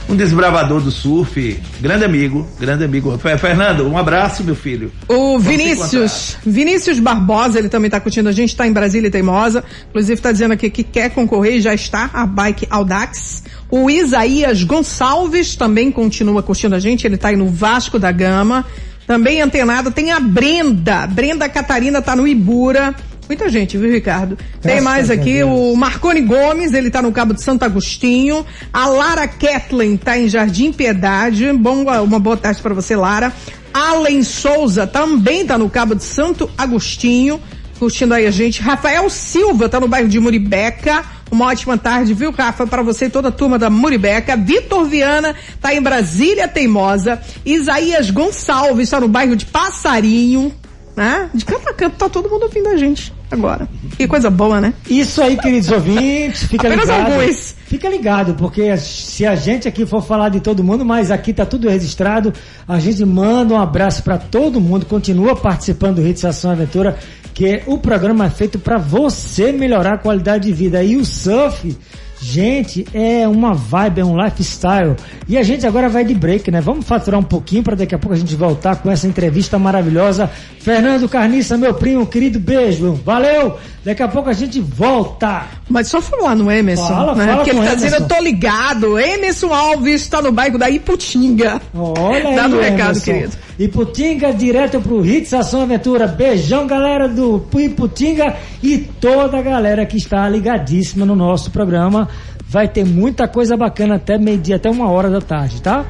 Um 0.08 0.14
desbravador 0.14 0.80
do 0.80 0.92
surf, 0.92 1.60
grande 1.80 2.04
amigo, 2.04 2.46
grande 2.60 2.84
amigo. 2.84 3.18
Fernando, 3.18 3.88
um 3.88 3.98
abraço, 3.98 4.44
meu 4.44 4.54
filho. 4.54 4.92
O 5.08 5.36
Vamos 5.36 5.44
Vinícius, 5.44 6.36
Vinícius 6.46 7.00
Barbosa, 7.00 7.58
ele 7.58 7.68
também 7.68 7.88
está 7.88 7.98
curtindo 7.98 8.28
a 8.28 8.32
gente, 8.32 8.50
está 8.50 8.68
em 8.68 8.72
Brasília 8.72 9.08
e 9.08 9.10
Teimosa. 9.10 9.64
Inclusive 9.88 10.14
está 10.14 10.30
dizendo 10.30 10.52
aqui 10.52 10.70
que 10.70 10.84
quer 10.84 11.10
concorrer 11.10 11.56
e 11.56 11.60
já 11.60 11.74
está, 11.74 12.08
a 12.14 12.24
Bike 12.24 12.68
Audax. 12.70 13.42
O 13.68 13.90
Isaías 13.90 14.62
Gonçalves 14.62 15.56
também 15.56 15.90
continua 15.90 16.40
curtindo 16.40 16.76
a 16.76 16.78
gente, 16.78 17.04
ele 17.04 17.16
está 17.16 17.30
aí 17.30 17.36
no 17.36 17.48
Vasco 17.48 17.98
da 17.98 18.12
Gama. 18.12 18.64
Também 19.08 19.40
antenado 19.40 19.90
tem 19.90 20.12
a 20.12 20.20
Brenda. 20.20 21.06
Brenda 21.06 21.48
Catarina 21.48 22.02
tá 22.02 22.14
no 22.14 22.28
Ibura. 22.28 22.94
Muita 23.26 23.48
gente, 23.48 23.78
viu, 23.78 23.90
Ricardo? 23.90 24.36
Tem 24.60 24.82
mais 24.82 25.10
aqui 25.10 25.42
o 25.42 25.74
Marconi 25.74 26.20
Gomes, 26.20 26.74
ele 26.74 26.90
tá 26.90 27.00
no 27.00 27.10
Cabo 27.10 27.32
de 27.32 27.42
Santo 27.42 27.64
Agostinho. 27.64 28.44
A 28.70 28.86
Lara 28.86 29.26
Kathleen 29.26 29.96
tá 29.96 30.18
em 30.18 30.28
Jardim 30.28 30.72
Piedade. 30.72 31.50
Bom, 31.54 31.84
uma 32.02 32.18
boa 32.18 32.36
tarde 32.36 32.60
para 32.60 32.74
você, 32.74 32.94
Lara. 32.94 33.32
Allen 33.72 34.22
Souza 34.22 34.86
também 34.86 35.46
tá 35.46 35.56
no 35.56 35.70
Cabo 35.70 35.94
de 35.94 36.04
Santo 36.04 36.50
Agostinho, 36.56 37.40
curtindo 37.78 38.12
aí 38.12 38.26
a 38.26 38.30
gente. 38.30 38.60
Rafael 38.60 39.08
Silva 39.08 39.70
tá 39.70 39.80
no 39.80 39.88
bairro 39.88 40.08
de 40.08 40.20
Muribeca. 40.20 41.02
Uma 41.30 41.46
ótima 41.46 41.76
tarde, 41.76 42.14
viu, 42.14 42.30
Rafa, 42.30 42.66
para 42.66 42.82
você 42.82 43.06
e 43.06 43.10
toda 43.10 43.28
a 43.28 43.32
turma 43.32 43.58
da 43.58 43.68
Muribeca. 43.68 44.36
Vitor 44.36 44.84
Viana 44.86 45.34
tá 45.60 45.74
em 45.74 45.80
Brasília 45.80 46.48
Teimosa. 46.48 47.20
Isaías 47.44 48.10
Gonçalves 48.10 48.84
está 48.84 49.00
no 49.00 49.08
bairro 49.08 49.36
de 49.36 49.44
Passarinho, 49.46 50.54
né? 50.96 51.30
De 51.34 51.44
canto 51.44 51.68
a 51.68 51.74
canto 51.74 51.96
tá 51.96 52.08
todo 52.08 52.28
mundo 52.28 52.44
ouvindo 52.44 52.68
a 52.68 52.76
gente 52.76 53.12
agora. 53.30 53.68
Que 53.96 54.06
coisa 54.06 54.30
boa, 54.30 54.60
né? 54.60 54.72
Isso 54.88 55.22
aí, 55.22 55.36
queridos 55.36 55.70
ouvintes, 55.70 56.44
fica 56.44 56.66
Apenas 56.66 56.88
ligado. 56.88 57.12
Alguns. 57.12 57.57
Fica 57.68 57.86
ligado, 57.86 58.34
porque 58.34 58.74
se 58.78 59.26
a 59.26 59.34
gente 59.34 59.68
aqui 59.68 59.84
for 59.84 60.02
falar 60.02 60.30
de 60.30 60.40
todo 60.40 60.64
mundo, 60.64 60.86
mas 60.86 61.10
aqui 61.10 61.34
tá 61.34 61.44
tudo 61.44 61.68
registrado, 61.68 62.32
a 62.66 62.78
gente 62.78 63.04
manda 63.04 63.52
um 63.52 63.60
abraço 63.60 64.02
para 64.02 64.16
todo 64.16 64.58
mundo, 64.58 64.86
continua 64.86 65.36
participando 65.36 65.96
do 65.96 66.06
Hits 66.06 66.24
Ação 66.24 66.50
Aventura 66.50 66.96
porque 67.38 67.62
o 67.66 67.78
programa 67.78 68.26
é 68.26 68.30
feito 68.30 68.58
para 68.58 68.78
você 68.78 69.52
melhorar 69.52 69.94
a 69.94 69.98
qualidade 69.98 70.48
de 70.48 70.52
vida. 70.52 70.82
E 70.82 70.96
o 70.96 71.04
surf 71.04 71.76
Gente, 72.20 72.84
é 72.92 73.28
uma 73.28 73.54
vibe, 73.54 74.00
é 74.00 74.04
um 74.04 74.20
lifestyle. 74.20 74.96
E 75.28 75.38
a 75.38 75.42
gente 75.42 75.66
agora 75.66 75.88
vai 75.88 76.04
de 76.04 76.14
break, 76.14 76.50
né? 76.50 76.60
Vamos 76.60 76.84
faturar 76.84 77.20
um 77.20 77.24
pouquinho 77.24 77.62
para 77.62 77.76
daqui 77.76 77.94
a 77.94 77.98
pouco 77.98 78.14
a 78.14 78.18
gente 78.18 78.34
voltar 78.34 78.76
com 78.76 78.90
essa 78.90 79.06
entrevista 79.06 79.58
maravilhosa. 79.58 80.28
Fernando 80.58 81.08
Carniça, 81.08 81.56
meu 81.56 81.74
primo, 81.74 82.06
querido 82.06 82.40
beijo. 82.40 82.94
Valeu! 83.04 83.56
Daqui 83.88 84.02
a 84.02 84.08
pouco 84.08 84.28
a 84.28 84.34
gente 84.34 84.60
volta. 84.60 85.46
Mas 85.66 85.88
só 85.88 86.02
falar 86.02 86.34
no 86.36 86.52
Emerson, 86.52 86.86
fala, 86.88 87.14
né? 87.14 87.26
Fala 87.26 87.42
que 87.42 87.48
ele 87.48 87.58
tá 87.60 87.64
Emerson. 87.64 87.84
dizendo, 87.86 88.02
eu 88.02 88.06
tô 88.08 88.22
ligado. 88.22 88.98
Emerson 88.98 89.50
Alves 89.50 90.02
está 90.02 90.20
no 90.20 90.30
bairro 90.30 90.58
da 90.58 90.68
Iputinga. 90.68 91.58
Olha 91.74 92.36
Dá 92.36 92.44
aí, 92.44 92.50
no 92.50 92.60
recado, 92.60 93.00
querido. 93.00 93.34
Iputinga, 93.58 94.34
direto 94.34 94.78
pro 94.78 95.06
Hits 95.06 95.32
Ação 95.32 95.62
Aventura. 95.62 96.06
Beijão, 96.06 96.66
galera 96.66 97.08
do 97.08 97.42
Iputinga 97.58 98.36
e 98.62 98.76
toda 98.76 99.38
a 99.38 99.42
galera 99.42 99.86
que 99.86 99.96
está 99.96 100.28
ligadíssima 100.28 101.06
no 101.06 101.16
nosso 101.16 101.50
programa. 101.50 102.10
Vai 102.46 102.68
ter 102.68 102.84
muita 102.84 103.26
coisa 103.26 103.56
bacana 103.56 103.94
até 103.94 104.18
meio-dia, 104.18 104.56
até 104.56 104.68
uma 104.68 104.90
hora 104.90 105.08
da 105.08 105.22
tarde, 105.22 105.62
tá? 105.62 105.82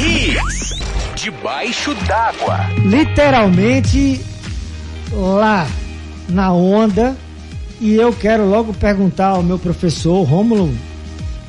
Hits 0.00 0.80
debaixo 1.16 1.92
d'água. 2.06 2.66
Literalmente 2.84 4.20
lá 5.12 5.66
na 6.28 6.52
onda. 6.52 7.16
E 7.80 7.94
eu 7.94 8.12
quero 8.12 8.48
logo 8.48 8.72
perguntar 8.72 9.28
ao 9.28 9.42
meu 9.42 9.58
professor 9.58 10.22
Rômulo 10.22 10.72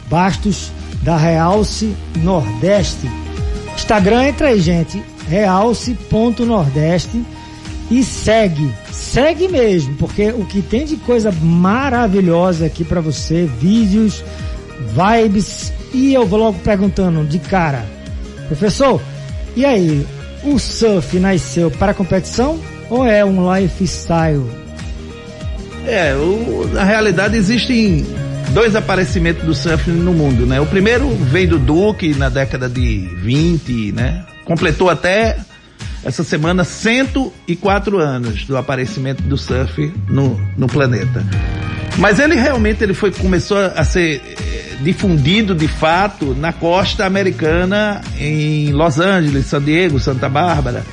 Bastos, 0.09 0.71
da 1.01 1.17
Realce 1.17 1.95
Nordeste 2.17 3.07
Instagram, 3.75 4.29
entra 4.29 4.47
aí, 4.47 4.59
gente. 4.59 5.03
Realce.nordeste 5.27 7.23
e 7.91 8.03
segue. 8.03 8.73
Segue 8.91 9.47
mesmo, 9.47 9.95
porque 9.95 10.29
o 10.29 10.45
que 10.45 10.61
tem 10.61 10.85
de 10.85 10.97
coisa 10.97 11.31
maravilhosa 11.31 12.65
aqui 12.65 12.83
para 12.83 13.01
você, 13.01 13.47
vídeos, 13.59 14.23
vibes. 14.91 15.71
E 15.93 16.13
eu 16.13 16.25
vou 16.25 16.39
logo 16.39 16.59
perguntando 16.59 17.23
de 17.25 17.39
cara, 17.39 17.85
professor, 18.47 19.01
e 19.55 19.63
aí, 19.63 20.05
o 20.43 20.59
surf 20.59 21.17
nasceu 21.19 21.71
para 21.71 21.93
competição 21.93 22.59
ou 22.89 23.05
é 23.05 23.23
um 23.23 23.53
lifestyle? 23.53 24.64
É, 25.87 26.15
o, 26.15 26.67
na 26.73 26.83
realidade 26.83 27.37
existem 27.37 28.05
dois 28.53 28.75
aparecimentos 28.75 29.43
do 29.43 29.53
surf 29.53 29.89
no 29.91 30.13
mundo, 30.13 30.45
né? 30.45 30.59
O 30.59 30.65
primeiro 30.65 31.09
veio 31.15 31.49
do 31.49 31.59
Duque 31.59 32.15
na 32.15 32.29
década 32.29 32.67
de 32.67 33.07
20, 33.17 33.91
né? 33.91 34.25
Completou 34.45 34.89
até 34.89 35.37
essa 36.03 36.23
semana 36.23 36.63
104 36.63 37.99
anos 37.99 38.45
do 38.45 38.57
aparecimento 38.57 39.21
do 39.23 39.37
surf 39.37 39.91
no, 40.07 40.39
no 40.57 40.67
planeta. 40.67 41.23
Mas 41.97 42.19
ele 42.19 42.35
realmente 42.35 42.83
ele 42.83 42.93
foi 42.93 43.11
começou 43.11 43.57
a 43.57 43.83
ser 43.83 44.21
eh, 44.21 44.75
difundido 44.81 45.55
de 45.55 45.67
fato 45.67 46.35
na 46.35 46.51
costa 46.51 47.05
americana 47.05 48.01
em 48.19 48.71
Los 48.71 48.99
Angeles, 48.99 49.45
San 49.45 49.61
Diego, 49.61 49.99
Santa 49.99 50.27
Bárbara 50.27 50.83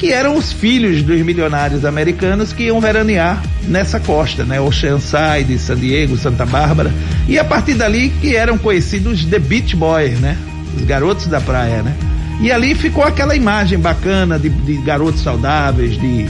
que 0.00 0.14
eram 0.14 0.34
os 0.34 0.50
filhos 0.50 1.02
dos 1.02 1.20
milionários 1.20 1.84
americanos 1.84 2.54
que 2.54 2.64
iam 2.64 2.80
veranear 2.80 3.44
nessa 3.68 4.00
costa, 4.00 4.44
né? 4.44 4.58
Oceanside, 4.58 5.58
San 5.58 5.76
Diego, 5.76 6.16
Santa 6.16 6.46
Bárbara. 6.46 6.90
E 7.28 7.38
a 7.38 7.44
partir 7.44 7.74
dali 7.74 8.08
que 8.18 8.34
eram 8.34 8.56
conhecidos 8.56 9.26
The 9.26 9.38
Beach 9.38 9.76
Boys, 9.76 10.18
né? 10.18 10.38
Os 10.74 10.84
garotos 10.86 11.26
da 11.26 11.38
praia, 11.38 11.82
né? 11.82 11.94
E 12.40 12.50
ali 12.50 12.74
ficou 12.74 13.04
aquela 13.04 13.36
imagem 13.36 13.78
bacana 13.78 14.38
de, 14.38 14.48
de 14.48 14.78
garotos 14.78 15.22
saudáveis, 15.22 16.00
de. 16.00 16.26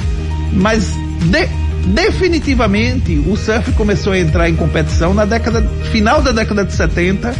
Mas 0.52 0.92
de, 1.30 1.48
definitivamente 1.94 3.22
o 3.24 3.37
surf 3.37 3.70
começou 3.74 4.14
a 4.14 4.18
entrar 4.18 4.50
em 4.50 4.56
competição 4.56 5.14
na 5.14 5.24
década 5.24 5.62
final 5.92 6.20
da 6.20 6.33
década 6.33 6.64
de 6.64 6.72
70 6.72 7.33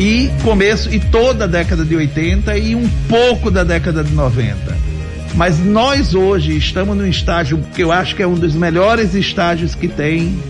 e 0.00 0.28
começo 0.42 0.92
e 0.92 0.98
toda 0.98 1.44
a 1.44 1.46
década 1.46 1.84
de 1.84 1.94
80 1.94 2.58
e 2.58 2.74
um 2.74 2.88
pouco 3.08 3.52
da 3.52 3.62
década 3.62 4.02
de 4.02 4.12
90. 4.12 4.73
Mas 5.34 5.58
nós 5.58 6.14
hoje 6.14 6.56
estamos 6.56 6.96
num 6.96 7.06
estágio 7.06 7.60
que 7.74 7.82
eu 7.82 7.90
acho 7.90 8.14
que 8.14 8.22
é 8.22 8.26
um 8.26 8.34
dos 8.34 8.54
melhores 8.54 9.14
estágios 9.14 9.74
que 9.74 9.88
tem 9.88 10.40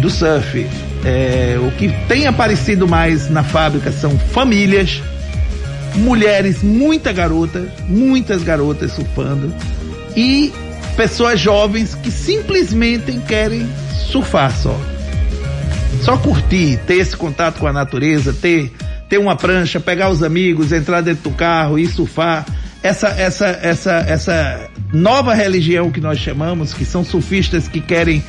do 0.00 0.10
surf. 0.10 0.66
É, 1.04 1.58
o 1.60 1.70
que 1.72 1.88
tem 2.08 2.26
aparecido 2.26 2.86
mais 2.86 3.30
na 3.30 3.44
fábrica 3.44 3.92
são 3.92 4.18
famílias, 4.18 5.00
mulheres, 5.94 6.62
muita 6.62 7.12
garota, 7.12 7.72
muitas 7.88 8.42
garotas 8.42 8.92
surfando 8.92 9.52
e 10.16 10.52
pessoas 10.96 11.40
jovens 11.40 11.94
que 11.94 12.10
simplesmente 12.10 13.12
querem 13.26 13.68
surfar 14.10 14.54
só. 14.56 14.78
Só 16.02 16.16
curtir, 16.16 16.78
ter 16.86 16.96
esse 16.96 17.16
contato 17.16 17.60
com 17.60 17.66
a 17.66 17.72
natureza, 17.72 18.32
ter, 18.32 18.72
ter 19.08 19.18
uma 19.18 19.36
prancha, 19.36 19.78
pegar 19.78 20.10
os 20.10 20.22
amigos, 20.22 20.72
entrar 20.72 21.00
dentro 21.00 21.30
do 21.30 21.36
carro 21.36 21.78
e 21.78 21.86
surfar. 21.86 22.44
Essa, 22.82 23.08
essa, 23.08 23.46
essa, 23.62 23.92
essa 24.08 24.70
nova 24.92 25.34
religião 25.34 25.90
que 25.90 26.00
nós 26.00 26.18
chamamos, 26.18 26.74
que 26.74 26.84
são 26.84 27.04
surfistas 27.04 27.68
que 27.68 27.80
querem 27.80 28.22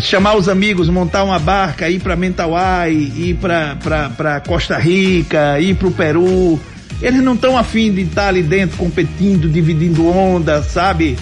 chamar 0.00 0.36
os 0.36 0.48
amigos, 0.48 0.88
montar 0.88 1.24
uma 1.24 1.38
barca, 1.38 1.88
ir 1.88 2.00
para 2.00 2.16
Mentawai, 2.16 2.92
ir 2.92 3.38
para 3.38 4.40
Costa 4.40 4.76
Rica, 4.76 5.60
ir 5.60 5.76
para 5.76 5.88
o 5.88 5.92
Peru. 5.92 6.58
Eles 7.00 7.22
não 7.22 7.34
estão 7.34 7.56
afim 7.56 7.92
de 7.92 8.02
estar 8.02 8.28
ali 8.28 8.42
dentro 8.42 8.76
competindo, 8.76 9.48
dividindo 9.48 10.08
onda, 10.08 10.62
sabe? 10.62 11.16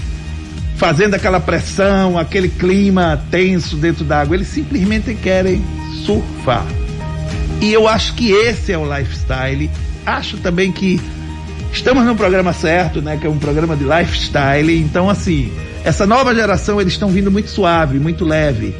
fazendo 0.76 1.14
aquela 1.14 1.40
pressão, 1.40 2.18
aquele 2.18 2.48
clima 2.48 3.20
tenso 3.30 3.76
dentro 3.76 4.04
d'água. 4.04 4.36
Eles 4.36 4.48
simplesmente 4.48 5.14
querem 5.14 5.62
surfar. 6.04 6.66
E 7.60 7.72
eu 7.72 7.88
acho 7.88 8.14
que 8.14 8.30
esse 8.30 8.72
é 8.72 8.78
o 8.78 8.84
lifestyle. 8.84 9.70
Acho 10.04 10.36
também 10.36 10.70
que 10.70 11.00
estamos 11.76 12.04
no 12.04 12.16
programa 12.16 12.52
certo, 12.52 13.00
né? 13.02 13.18
Que 13.20 13.26
é 13.26 13.30
um 13.30 13.38
programa 13.38 13.76
de 13.76 13.84
lifestyle. 13.84 14.80
Então, 14.80 15.08
assim, 15.08 15.52
essa 15.84 16.06
nova 16.06 16.34
geração 16.34 16.80
eles 16.80 16.94
estão 16.94 17.08
vindo 17.08 17.30
muito 17.30 17.48
suave, 17.48 17.98
muito 17.98 18.24
leve. 18.24 18.74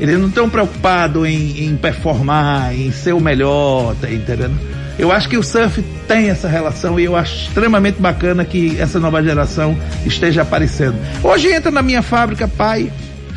Eles 0.00 0.18
não 0.18 0.28
estão 0.28 0.50
preocupados 0.50 1.26
em, 1.26 1.64
em 1.64 1.76
performar, 1.76 2.74
em 2.74 2.90
ser 2.90 3.12
o 3.12 3.20
melhor, 3.20 3.94
tá 4.00 4.10
entendendo? 4.10 4.54
Eu 4.98 5.10
acho 5.10 5.28
que 5.28 5.36
o 5.36 5.42
surf 5.42 5.82
tem 6.06 6.30
essa 6.30 6.48
relação 6.48 6.98
e 6.98 7.04
eu 7.04 7.16
acho 7.16 7.48
extremamente 7.48 8.00
bacana 8.00 8.44
que 8.44 8.78
essa 8.80 9.00
nova 9.00 9.22
geração 9.22 9.76
esteja 10.04 10.42
aparecendo. 10.42 10.96
Hoje 11.22 11.52
entra 11.52 11.70
na 11.70 11.82
minha 11.82 12.02
fábrica 12.02 12.46
pai, 12.46 12.92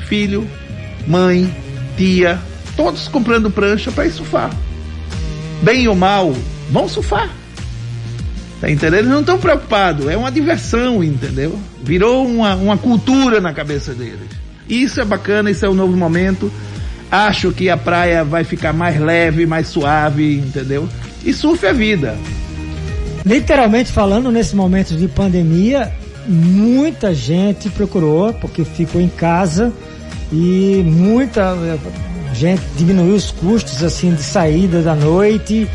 filho, 0.08 0.48
mãe, 1.08 1.52
tia, 1.96 2.40
todos 2.76 3.08
comprando 3.08 3.50
prancha 3.50 3.92
para 3.92 4.06
ir 4.06 4.12
surfar. 4.12 4.52
Bem 5.62 5.88
ou 5.88 5.96
mal, 5.96 6.34
vão 6.70 6.88
surfar. 6.88 7.30
Tá 8.60 8.70
entendendo? 8.70 8.96
Eles 8.96 9.10
não 9.10 9.20
estão 9.20 9.38
preocupados, 9.38 10.08
é 10.08 10.18
uma 10.18 10.32
diversão, 10.32 11.04
entendeu? 11.04 11.60
Virou 11.84 12.26
uma, 12.26 12.56
uma 12.56 12.78
cultura 12.78 13.40
na 13.40 13.54
cabeça 13.54 13.94
deles. 13.94 14.30
Isso 14.68 15.00
é 15.00 15.06
bacana, 15.06 15.52
isso 15.52 15.66
é 15.66 15.70
um 15.70 15.76
novo 15.76 15.96
momento. 15.96 16.52
Acho 17.12 17.52
que 17.52 17.70
a 17.70 17.78
praia 17.78 18.24
vai 18.24 18.44
ficar 18.44 18.74
mais 18.74 19.00
leve, 19.00 19.46
mais 19.46 19.68
suave, 19.68 20.40
entendeu? 20.40 20.90
E 21.24 21.34
surf 21.34 21.66
é 21.66 21.74
vida. 21.74 22.18
Literalmente 23.26 23.92
falando, 23.92 24.32
nesse 24.32 24.56
momento 24.56 24.96
de 24.96 25.08
pandemia, 25.08 25.92
muita 26.28 27.14
gente 27.14 27.70
procurou, 27.70 28.34
porque 28.34 28.66
ficou 28.66 29.00
em 29.00 29.08
casa 29.08 29.72
e 30.32 30.84
muita 30.86 31.56
eh, 31.62 31.78
gente 32.34 32.62
diminuiu 32.76 33.16
os 33.16 33.32
custos 33.32 33.84
assim 33.84 34.14
de 34.14 34.24
saída 34.24 34.82
da 34.82 34.94
noite 34.94 35.70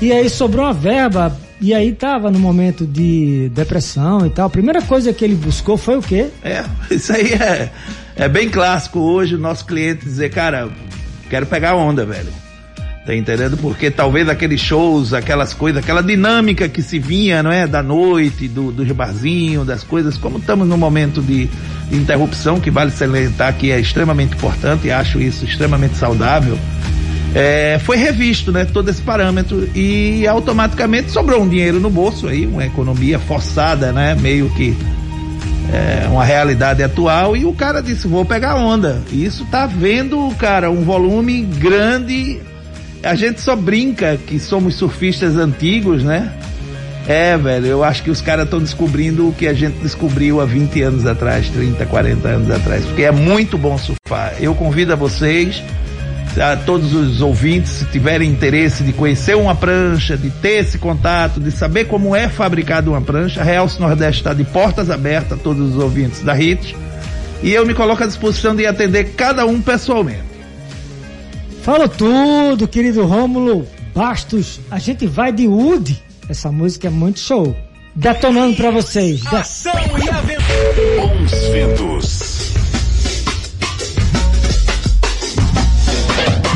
e 0.00 0.12
aí 0.12 0.28
sobrou 0.28 0.64
uma 0.64 0.72
verba 0.72 1.36
e 1.60 1.72
aí 1.72 1.92
tava 1.92 2.30
no 2.30 2.38
momento 2.38 2.86
de 2.86 3.48
depressão 3.50 4.26
e 4.26 4.30
tal. 4.30 4.46
A 4.46 4.50
primeira 4.50 4.82
coisa 4.82 5.12
que 5.12 5.24
ele 5.24 5.34
buscou 5.34 5.76
foi 5.76 5.96
o 5.96 6.02
quê? 6.02 6.28
É, 6.42 6.64
isso 6.90 7.12
aí 7.12 7.32
é, 7.32 7.70
é 8.16 8.28
bem 8.28 8.50
clássico 8.50 8.98
hoje 8.98 9.34
o 9.34 9.38
nosso 9.38 9.64
cliente 9.64 10.04
dizer, 10.04 10.30
cara, 10.30 10.68
quero 11.30 11.46
pegar 11.46 11.74
onda, 11.74 12.04
velho. 12.04 12.44
Tá 13.06 13.14
entendendo? 13.14 13.58
Porque 13.58 13.90
talvez 13.90 14.30
aqueles 14.30 14.62
shows, 14.62 15.12
aquelas 15.12 15.52
coisas, 15.52 15.82
aquela 15.82 16.02
dinâmica 16.02 16.66
que 16.70 16.80
se 16.80 16.98
vinha, 16.98 17.42
não 17.42 17.52
é? 17.52 17.66
Da 17.66 17.82
noite, 17.82 18.48
do, 18.48 18.72
dos 18.72 18.90
barzinhos, 18.92 19.66
das 19.66 19.84
coisas, 19.84 20.16
como 20.16 20.38
estamos 20.38 20.66
num 20.66 20.78
momento 20.78 21.20
de, 21.20 21.46
de 21.90 21.96
interrupção, 21.96 22.58
que 22.58 22.70
vale 22.70 22.90
salientar 22.90 23.54
que 23.58 23.70
é 23.70 23.78
extremamente 23.78 24.34
importante 24.34 24.86
e 24.86 24.90
acho 24.90 25.20
isso 25.20 25.44
extremamente 25.44 25.98
saudável. 25.98 26.58
É, 27.34 27.80
foi 27.82 27.96
revisto, 27.96 28.52
né, 28.52 28.64
todo 28.64 28.88
esse 28.88 29.02
parâmetro 29.02 29.68
e 29.74 30.24
automaticamente 30.26 31.10
sobrou 31.10 31.42
um 31.42 31.48
dinheiro 31.48 31.80
no 31.80 31.90
bolso 31.90 32.28
aí, 32.28 32.46
uma 32.46 32.64
economia 32.64 33.18
forçada, 33.18 33.92
né, 33.92 34.14
meio 34.14 34.48
que 34.50 34.76
é, 35.72 36.06
uma 36.08 36.24
realidade 36.24 36.80
atual 36.80 37.36
e 37.36 37.44
o 37.44 37.52
cara 37.52 37.82
disse 37.82 38.06
vou 38.06 38.24
pegar 38.24 38.54
onda. 38.54 39.02
E 39.10 39.24
isso 39.24 39.44
tá 39.46 39.66
vendo, 39.66 40.32
cara, 40.38 40.70
um 40.70 40.84
volume 40.84 41.42
grande 41.42 42.40
a 43.04 43.14
gente 43.14 43.40
só 43.40 43.54
brinca 43.54 44.16
que 44.16 44.38
somos 44.38 44.76
surfistas 44.76 45.36
antigos, 45.36 46.02
né? 46.02 46.32
É, 47.06 47.36
velho, 47.36 47.66
eu 47.66 47.84
acho 47.84 48.02
que 48.02 48.10
os 48.10 48.22
caras 48.22 48.46
estão 48.46 48.58
descobrindo 48.58 49.28
o 49.28 49.32
que 49.32 49.46
a 49.46 49.52
gente 49.52 49.76
descobriu 49.82 50.40
há 50.40 50.46
20 50.46 50.80
anos 50.80 51.06
atrás, 51.06 51.50
30, 51.50 51.84
40 51.84 52.28
anos 52.28 52.50
atrás, 52.50 52.82
porque 52.86 53.02
é 53.02 53.12
muito 53.12 53.58
bom 53.58 53.76
surfar. 53.76 54.34
Eu 54.40 54.54
convido 54.54 54.94
a 54.94 54.96
vocês, 54.96 55.62
a 56.38 56.56
todos 56.56 56.94
os 56.94 57.20
ouvintes, 57.20 57.70
se 57.72 57.84
tiverem 57.86 58.30
interesse 58.30 58.82
de 58.82 58.92
conhecer 58.92 59.36
uma 59.36 59.54
prancha, 59.54 60.16
de 60.16 60.30
ter 60.30 60.60
esse 60.60 60.78
contato, 60.78 61.40
de 61.40 61.50
saber 61.50 61.86
como 61.86 62.14
é 62.14 62.28
fabricada 62.28 62.90
uma 62.90 63.00
prancha, 63.00 63.40
a 63.40 63.44
Real 63.44 63.68
Nordeste 63.78 64.20
está 64.20 64.34
de 64.34 64.44
portas 64.44 64.90
abertas 64.90 65.38
a 65.38 65.42
todos 65.42 65.74
os 65.74 65.82
ouvintes 65.82 66.22
da 66.22 66.32
RIT, 66.32 66.76
e 67.42 67.52
eu 67.52 67.66
me 67.66 67.74
coloco 67.74 68.02
à 68.02 68.06
disposição 68.06 68.54
de 68.54 68.66
atender 68.66 69.14
cada 69.16 69.46
um 69.46 69.60
pessoalmente. 69.60 70.34
Falou 71.62 71.88
tudo, 71.88 72.68
querido 72.68 73.06
Rômulo 73.06 73.66
Bastos. 73.94 74.60
A 74.70 74.78
gente 74.78 75.06
vai 75.06 75.32
de 75.32 75.46
Wood. 75.46 76.02
Essa 76.28 76.50
música 76.50 76.88
é 76.88 76.90
muito 76.90 77.20
show. 77.20 77.56
Detonando 77.94 78.56
para 78.56 78.70
vocês. 78.70 79.24
Ação 79.32 79.72
e 79.72 80.08
aventura. 80.10 81.06
Bons 81.06 81.32
ventos. 81.48 82.23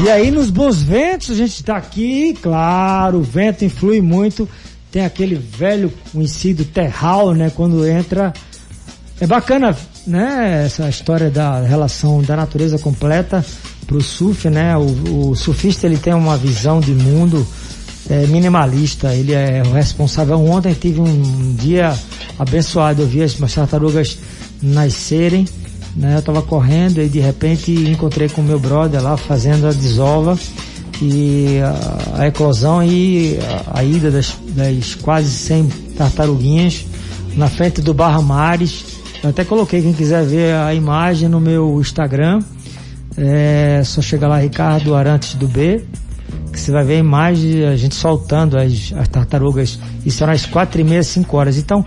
E 0.04 0.08
aí 0.08 0.30
nos 0.30 0.48
bons 0.48 0.80
ventos 0.80 1.30
a 1.30 1.34
gente 1.34 1.64
tá 1.64 1.76
aqui, 1.76 2.32
claro, 2.40 3.18
o 3.18 3.22
vento 3.22 3.64
influi 3.64 4.00
muito. 4.00 4.48
Tem 4.92 5.04
aquele 5.04 5.34
velho 5.34 5.92
conhecido 6.12 6.64
terral, 6.64 7.34
né? 7.34 7.50
Quando 7.54 7.86
entra. 7.86 8.32
É 9.20 9.26
bacana, 9.26 9.76
né? 10.06 10.64
Essa 10.66 10.88
história 10.88 11.28
da 11.28 11.60
relação 11.62 12.22
da 12.22 12.36
natureza 12.36 12.78
completa 12.78 13.44
pro 13.88 14.00
surf, 14.00 14.48
né? 14.48 14.76
O, 14.76 15.30
o, 15.30 15.34
surfista 15.34 15.86
ele 15.86 15.98
tem 15.98 16.14
uma 16.14 16.36
visão 16.36 16.78
de 16.78 16.92
mundo 16.92 17.44
é, 18.08 18.26
minimalista, 18.28 19.12
ele 19.12 19.32
é 19.32 19.62
o 19.66 19.72
responsável. 19.72 20.38
Ontem 20.38 20.74
tive 20.74 21.00
um 21.00 21.54
dia 21.54 21.92
abençoado, 22.38 23.02
eu 23.02 23.06
vi 23.08 23.22
as 23.22 23.34
tartarugas 23.34 24.16
nascerem, 24.62 25.44
né? 25.96 26.16
Eu 26.16 26.22
tava 26.22 26.42
correndo 26.42 27.00
e 27.00 27.08
de 27.08 27.20
repente 27.20 27.72
encontrei 27.72 28.28
com 28.28 28.42
meu 28.42 28.58
brother 28.58 29.02
lá 29.02 29.16
fazendo 29.16 29.66
a 29.66 29.72
desova 29.72 30.38
e 31.00 31.58
a, 31.60 32.22
a 32.22 32.26
eclosão 32.26 32.82
e 32.82 33.38
a, 33.38 33.78
a 33.78 33.84
ida 33.84 34.10
das, 34.10 34.36
das, 34.50 34.94
quase 34.94 35.30
100 35.30 35.68
tartaruguinhas 35.96 36.86
na 37.36 37.48
frente 37.48 37.80
do 37.80 37.94
Barra 37.94 38.20
Mares. 38.20 38.84
Eu 39.22 39.30
até 39.30 39.44
coloquei 39.44 39.82
quem 39.82 39.92
quiser 39.92 40.24
ver 40.24 40.54
a 40.54 40.74
imagem 40.74 41.28
no 41.28 41.40
meu 41.40 41.80
Instagram. 41.80 42.40
É 43.16 43.82
só 43.84 44.00
chegar 44.00 44.28
lá, 44.28 44.38
Ricardo 44.38 44.94
Arantes 44.94 45.34
do 45.34 45.48
B, 45.48 45.84
que 46.52 46.60
você 46.60 46.70
vai 46.70 46.84
ver 46.84 46.96
a 46.96 46.98
imagem 46.98 47.66
a 47.66 47.76
gente 47.76 47.94
soltando 47.94 48.56
as, 48.56 48.92
as 48.96 49.08
tartarugas. 49.08 49.78
Isso 50.06 50.22
era 50.22 50.32
às 50.32 50.46
quatro 50.46 50.80
e 50.80 50.84
meia, 50.84 51.02
cinco 51.02 51.36
horas. 51.36 51.56
Então, 51.56 51.84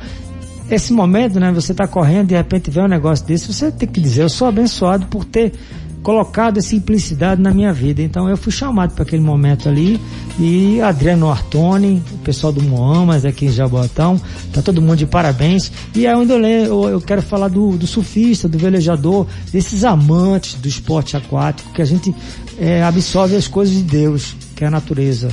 esse 0.76 0.94
momento, 0.94 1.40
né, 1.40 1.52
você 1.52 1.72
está 1.72 1.88
correndo 1.88 2.26
e 2.26 2.28
de 2.30 2.36
repente 2.36 2.70
vê 2.72 2.82
um 2.82 2.88
negócio 2.88 3.26
desse, 3.26 3.52
você 3.52 3.72
tem 3.72 3.88
que 3.88 4.00
dizer, 4.00 4.24
eu 4.24 4.30
sou 4.30 4.48
abençoado 4.48 5.06
por 5.08 5.26
ter 5.26 5.54
colocado 6.02 6.58
essa 6.58 6.70
simplicidade 6.70 7.42
na 7.42 7.52
minha 7.52 7.72
vida. 7.72 8.02
Então 8.02 8.30
eu 8.30 8.36
fui 8.36 8.52
chamado 8.52 8.94
para 8.94 9.04
aquele 9.04 9.22
momento 9.22 9.70
ali 9.70 10.00
e 10.40 10.82
Adriano 10.82 11.30
Artoni, 11.30 12.02
o 12.12 12.18
pessoal 12.20 12.52
do 12.52 12.62
Moamas 12.62 13.26
aqui 13.26 13.46
em 13.46 13.52
Jabotão, 13.52 14.20
tá 14.52 14.62
todo 14.62 14.82
mundo 14.82 14.98
de 14.98 15.06
parabéns. 15.06 15.72
E 15.96 16.08
aí 16.08 16.16
onde 16.16 16.32
eu, 16.32 16.40
eu, 16.44 16.90
eu 16.90 17.02
quero 17.02 17.22
falar 17.22 17.48
do, 17.48 17.78
do, 17.78 17.86
surfista, 17.86 18.48
do 18.48 18.58
velejador, 18.58 19.28
desses 19.52 19.84
amantes 19.84 20.56
do 20.56 20.68
esporte 20.68 21.16
aquático, 21.16 21.72
que 21.72 21.82
a 21.82 21.86
gente 21.86 22.14
é, 22.58 22.84
absorve 22.84 23.36
as 23.36 23.48
coisas 23.48 23.76
de 23.76 23.84
Deus, 23.84 24.36
que 24.56 24.64
é 24.64 24.68
a 24.68 24.72
natureza. 24.72 25.30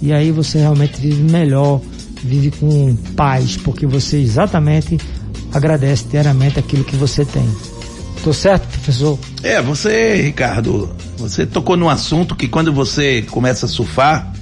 E 0.00 0.12
aí 0.12 0.30
você 0.30 0.58
realmente 0.58 1.00
vive 1.00 1.22
melhor, 1.22 1.80
vive 2.26 2.50
com 2.50 2.94
paz, 3.16 3.56
porque 3.56 3.86
você 3.86 4.18
exatamente 4.18 4.98
agradece 5.52 6.04
diariamente 6.10 6.58
aquilo 6.58 6.84
que 6.84 6.96
você 6.96 7.24
tem. 7.24 7.48
Tô 8.22 8.32
certo, 8.32 8.66
professor? 8.68 9.18
É, 9.42 9.62
você, 9.62 10.20
Ricardo, 10.20 10.94
você 11.16 11.46
tocou 11.46 11.76
num 11.76 11.88
assunto 11.88 12.34
que 12.34 12.48
quando 12.48 12.72
você 12.72 13.22
começa 13.22 13.66
a 13.66 13.68
surfar, 13.68 14.32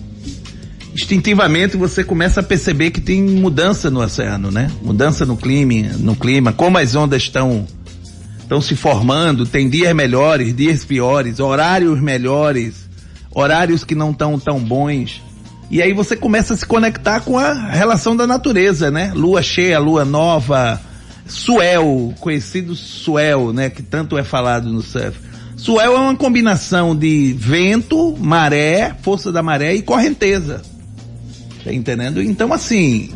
instintivamente 0.94 1.76
você 1.76 2.02
começa 2.02 2.40
a 2.40 2.42
perceber 2.42 2.90
que 2.90 3.00
tem 3.00 3.22
mudança 3.22 3.90
no 3.90 4.00
oceano, 4.00 4.50
né? 4.50 4.70
Mudança 4.82 5.26
no 5.26 5.36
clima, 5.36 5.92
no 5.98 6.16
clima, 6.16 6.52
como 6.52 6.78
as 6.78 6.94
ondas 6.94 7.22
estão 7.22 7.66
estão 8.40 8.60
se 8.60 8.76
formando, 8.76 9.46
tem 9.46 9.68
dias 9.68 9.94
melhores, 9.94 10.54
dias 10.54 10.84
piores, 10.84 11.40
horários 11.40 12.00
melhores, 12.00 12.88
horários 13.34 13.84
que 13.84 13.94
não 13.94 14.10
estão 14.10 14.38
tão 14.38 14.60
bons. 14.60 15.22
E 15.70 15.80
aí 15.82 15.92
você 15.92 16.14
começa 16.16 16.54
a 16.54 16.56
se 16.56 16.66
conectar 16.66 17.20
com 17.20 17.38
a 17.38 17.52
relação 17.70 18.16
da 18.16 18.26
natureza, 18.26 18.90
né? 18.90 19.12
Lua 19.14 19.42
cheia, 19.42 19.78
lua 19.78 20.04
nova, 20.04 20.80
suel, 21.26 22.14
conhecido 22.20 22.74
suel, 22.74 23.52
né? 23.52 23.70
Que 23.70 23.82
tanto 23.82 24.16
é 24.16 24.22
falado 24.22 24.70
no 24.70 24.82
surf. 24.82 25.18
Suel 25.56 25.96
é 25.96 25.98
uma 25.98 26.16
combinação 26.16 26.94
de 26.94 27.34
vento, 27.38 28.16
maré, 28.18 28.94
força 29.02 29.32
da 29.32 29.42
maré 29.42 29.74
e 29.74 29.82
correnteza. 29.82 30.62
Tá 31.64 31.72
entendendo? 31.72 32.20
Então, 32.20 32.52
assim, 32.52 33.10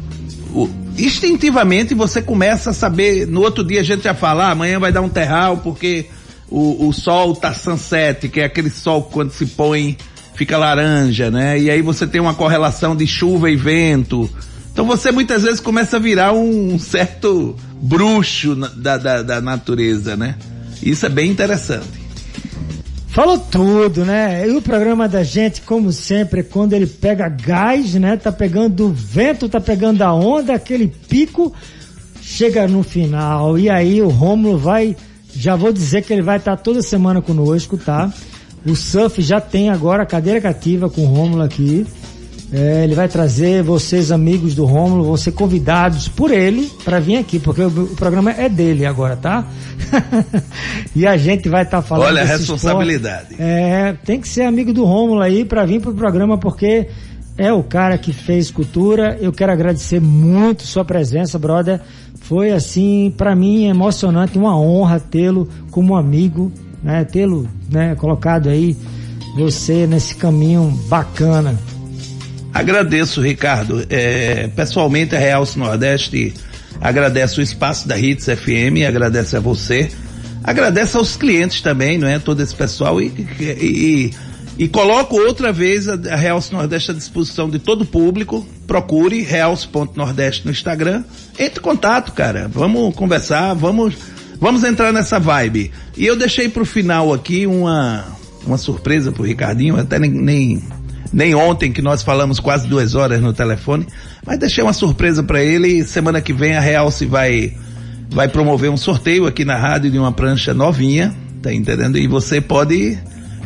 o, 0.55 0.69
instintivamente 0.97 1.95
você 1.95 2.23
começa 2.23 2.71
a 2.71 2.73
saber. 2.73 3.27
No 3.27 3.43
outro 3.43 3.63
dia 3.63 3.81
a 3.81 3.85
gente 3.85 4.05
já 4.05 4.15
fala, 4.15 4.47
ah, 4.47 4.51
amanhã 4.53 4.79
vai 4.79 4.91
dar 4.91 5.03
um 5.03 5.09
terral 5.09 5.59
porque 5.59 6.07
o, 6.49 6.89
o 6.89 6.93
sol 6.93 7.37
tá 7.37 7.53
sunset, 7.53 8.29
que 8.29 8.41
é 8.41 8.45
aquele 8.45 8.71
sol 8.71 9.03
quando 9.03 9.31
se 9.31 9.45
põe 9.47 9.97
fica 10.39 10.57
laranja, 10.57 11.33
né? 11.33 11.59
E 11.59 11.69
aí 11.69 11.83
você 11.83 12.07
tem 12.07 12.21
uma 12.21 12.33
correlação 12.33 12.95
de 12.95 13.09
chuva 13.09 13.51
e 13.51 13.57
vento. 13.57 14.31
Então 14.73 14.87
você 14.87 15.11
muitas 15.11 15.43
vezes 15.43 15.59
começa 15.59 15.97
a 15.97 16.01
virar 16.01 16.33
um 16.33 16.79
certo 16.79 17.57
bruxo 17.83 18.55
da, 18.55 18.97
da, 18.97 19.23
da 19.23 19.41
natureza, 19.41 20.17
né? 20.17 20.37
Isso 20.81 21.05
é 21.05 21.09
bem 21.09 21.29
interessante. 21.29 21.99
Falou 23.09 23.37
tudo, 23.37 24.05
né? 24.05 24.49
E 24.49 24.53
o 24.53 24.63
programa 24.63 25.09
da 25.09 25.25
gente, 25.25 25.61
como 25.63 25.91
sempre, 25.91 26.45
quando 26.45 26.73
ele 26.73 26.87
pega 26.87 27.29
gás, 27.29 27.95
né? 27.95 28.17
Tá 28.17 28.31
pegando 28.31 28.87
o 28.87 28.93
vento, 28.93 29.49
tá 29.49 29.61
pegando 29.61 30.03
a 30.03 30.15
onda, 30.15 30.55
aquele 30.55 30.87
pico, 30.87 31.53
chega 32.23 32.69
no 32.69 32.85
final. 32.85 33.59
E 33.59 33.69
aí 33.69 34.01
o 34.01 34.09
Rômulo 34.09 34.57
vai, 34.57 34.97
já 35.35 35.57
vou 35.57 35.73
dizer 35.73 36.05
que 36.05 36.13
ele 36.13 36.23
vai 36.23 36.37
estar 36.37 36.57
tá 36.57 36.63
toda 36.63 36.81
semana 36.81 37.21
conosco, 37.21 37.77
tá? 37.77 38.13
O 38.67 38.75
surf 38.75 39.23
já 39.23 39.41
tem 39.41 39.71
agora 39.71 40.03
a 40.03 40.07
cadeira 40.07 40.41
cativa 40.41 40.91
com 40.91 41.03
o 41.03 41.07
Rômulo 41.07 41.43
aqui. 41.43 41.87
É, 42.51 42.83
ele 42.85 42.95
vai 42.95 43.09
trazer 43.09 43.63
vocês, 43.63 44.11
amigos 44.11 44.55
do 44.55 44.65
Rômulo, 44.65 45.05
vão 45.05 45.17
ser 45.19 45.33
convidados 45.33 46.09
por 46.09 46.31
ele 46.31 46.71
para 46.83 46.99
vir 46.99 47.19
aqui, 47.19 47.39
porque 47.39 47.61
o, 47.61 47.69
o, 47.69 47.89
programa 47.89 48.31
é 48.31 48.49
dele 48.49 48.87
agora, 48.87 49.17
tá? 49.17 49.47
e 50.97 51.07
a 51.07 51.15
gente 51.19 51.47
vai 51.47 51.65
estar 51.65 51.79
tá 51.79 51.83
falando. 51.83 52.09
Olha 52.09 52.23
a 52.23 52.25
responsabilidade. 52.25 53.33
Esporte. 53.33 53.43
É, 53.43 53.95
tem 54.03 54.19
que 54.19 54.27
ser 54.27 54.43
amigo 54.45 54.73
do 54.73 54.85
Rômulo 54.85 55.21
aí 55.21 55.45
para 55.45 55.67
vir 55.67 55.79
pro 55.81 55.93
programa, 55.93 56.39
porque 56.39 56.89
é 57.37 57.53
o 57.53 57.63
cara 57.63 57.99
que 57.99 58.15
fez 58.15 58.51
cultura. 58.51 59.19
Eu 59.21 59.31
quero 59.31 59.53
agradecer 59.53 60.01
muito 60.01 60.63
sua 60.63 60.87
presença, 60.87 61.39
brother. 61.39 61.81
Foi 62.23 62.51
assim, 62.51 63.13
para 63.15 63.37
mim, 63.37 63.67
emocionante, 63.69 64.39
uma 64.39 64.59
honra 64.59 64.99
tê-lo 64.99 65.49
como 65.71 65.97
amigo, 65.97 66.51
né? 66.83 67.05
Tê-lo, 67.05 67.49
né, 67.71 67.95
colocado 67.95 68.49
aí 68.49 68.77
você 69.37 69.87
nesse 69.87 70.15
caminho 70.15 70.71
bacana. 70.89 71.59
Agradeço, 72.53 73.21
Ricardo. 73.21 73.85
É, 73.89 74.49
pessoalmente, 74.49 75.15
a 75.15 75.19
Realce 75.19 75.59
Nordeste 75.59 76.35
agradece 76.81 77.39
o 77.39 77.43
espaço 77.43 77.87
da 77.87 77.99
Hits 77.99 78.25
FM, 78.25 78.87
agradece 78.87 79.37
a 79.37 79.41
você, 79.41 79.91
agradece 80.43 80.97
aos 80.97 81.17
clientes 81.17 81.61
também, 81.61 81.99
não 81.99 82.09
é? 82.09 82.19
Todo 82.19 82.43
esse 82.43 82.55
pessoal 82.55 83.01
e, 83.01 83.13
e, 83.39 83.45
e, 84.59 84.65
e 84.65 84.69
coloco 84.69 85.17
outra 85.17 85.53
vez 85.53 85.89
a, 85.89 85.95
a 85.95 86.17
Realce 86.17 86.53
Nordeste 86.53 86.91
à 86.91 86.95
disposição 86.95 87.49
de 87.49 87.59
todo 87.59 87.83
o 87.83 87.87
público. 87.87 88.47
Procure 88.67 89.23
Realce.nordeste 89.23 90.45
no 90.45 90.51
Instagram. 90.51 91.05
Entre 91.39 91.61
em 91.61 91.63
contato, 91.63 92.13
cara. 92.13 92.49
Vamos 92.49 92.95
conversar, 92.95 93.55
vamos, 93.55 93.95
vamos 94.41 94.65
entrar 94.65 94.93
nessa 94.93 95.19
vibe. 95.19 95.71
E 95.97 96.07
eu 96.07 96.17
deixei 96.17 96.49
pro 96.49 96.65
final 96.65 97.13
aqui 97.13 97.47
uma, 97.47 98.05
uma 98.47 98.59
surpresa 98.59 99.13
pro 99.13 99.25
Ricardinho, 99.25 99.77
até 99.77 99.99
nem, 99.99 100.11
nem 100.11 100.63
nem 101.13 101.35
ontem 101.35 101.73
que 101.73 101.81
nós 101.81 102.03
falamos 102.03 102.39
quase 102.39 102.69
duas 102.69 102.95
horas 102.95 103.21
no 103.21 103.33
telefone, 103.33 103.87
mas 104.27 104.39
deixei 104.39 104.63
uma 104.63 104.73
surpresa 104.73 105.23
para 105.23 105.43
ele. 105.43 105.83
Semana 105.85 106.21
que 106.21 106.33
vem 106.33 106.57
a 106.57 106.61
Real 106.61 106.91
se 106.91 107.07
vai 107.07 107.55
vai 108.11 108.29
promover 108.29 108.71
um 108.71 108.77
sorteio 108.77 109.27
aqui 109.27 109.45
na 109.45 109.57
rádio 109.57 109.91
de 109.91 109.99
uma 109.99 110.13
prancha 110.13 110.55
novinha, 110.55 111.15
tá 111.43 111.53
entendendo? 111.53 111.99
E 111.99 112.07
você 112.07 112.41
pode 112.41 112.99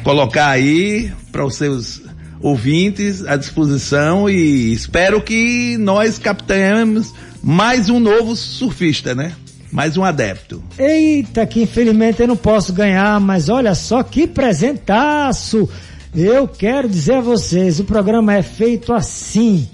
colocar 0.05 0.49
aí 0.49 1.13
para 1.31 1.45
os 1.45 1.57
seus 1.57 2.03
ouvintes 2.41 3.25
à 3.25 3.37
disposição 3.37 4.29
e 4.29 4.73
espero 4.73 5.21
que 5.21 5.77
nós 5.79 6.19
captemos 6.19 7.13
mais 7.43 7.89
um 7.89 7.99
novo 8.01 8.35
surfista, 8.37 9.15
né? 9.15 9.33
Mais 9.73 9.97
um 9.97 10.05
adepto. 10.05 10.63
Eita, 10.79 11.47
que 11.47 11.63
infelizmente 11.63 12.21
eu 12.21 12.29
não 12.29 12.37
posso 12.37 12.75
ganhar, 12.75 13.19
mas 13.19 13.49
olha 13.49 13.75
só 13.75 14.03
que 14.03 14.27
presentaço! 14.27 15.67
Eu 16.15 16.47
quero 16.47 16.87
dizer 16.87 17.15
a 17.15 17.21
vocês, 17.23 17.81
o 17.81 17.85
programa 17.85 18.35
é 18.35 18.43
feito 18.43 18.93
assim. 18.93 19.67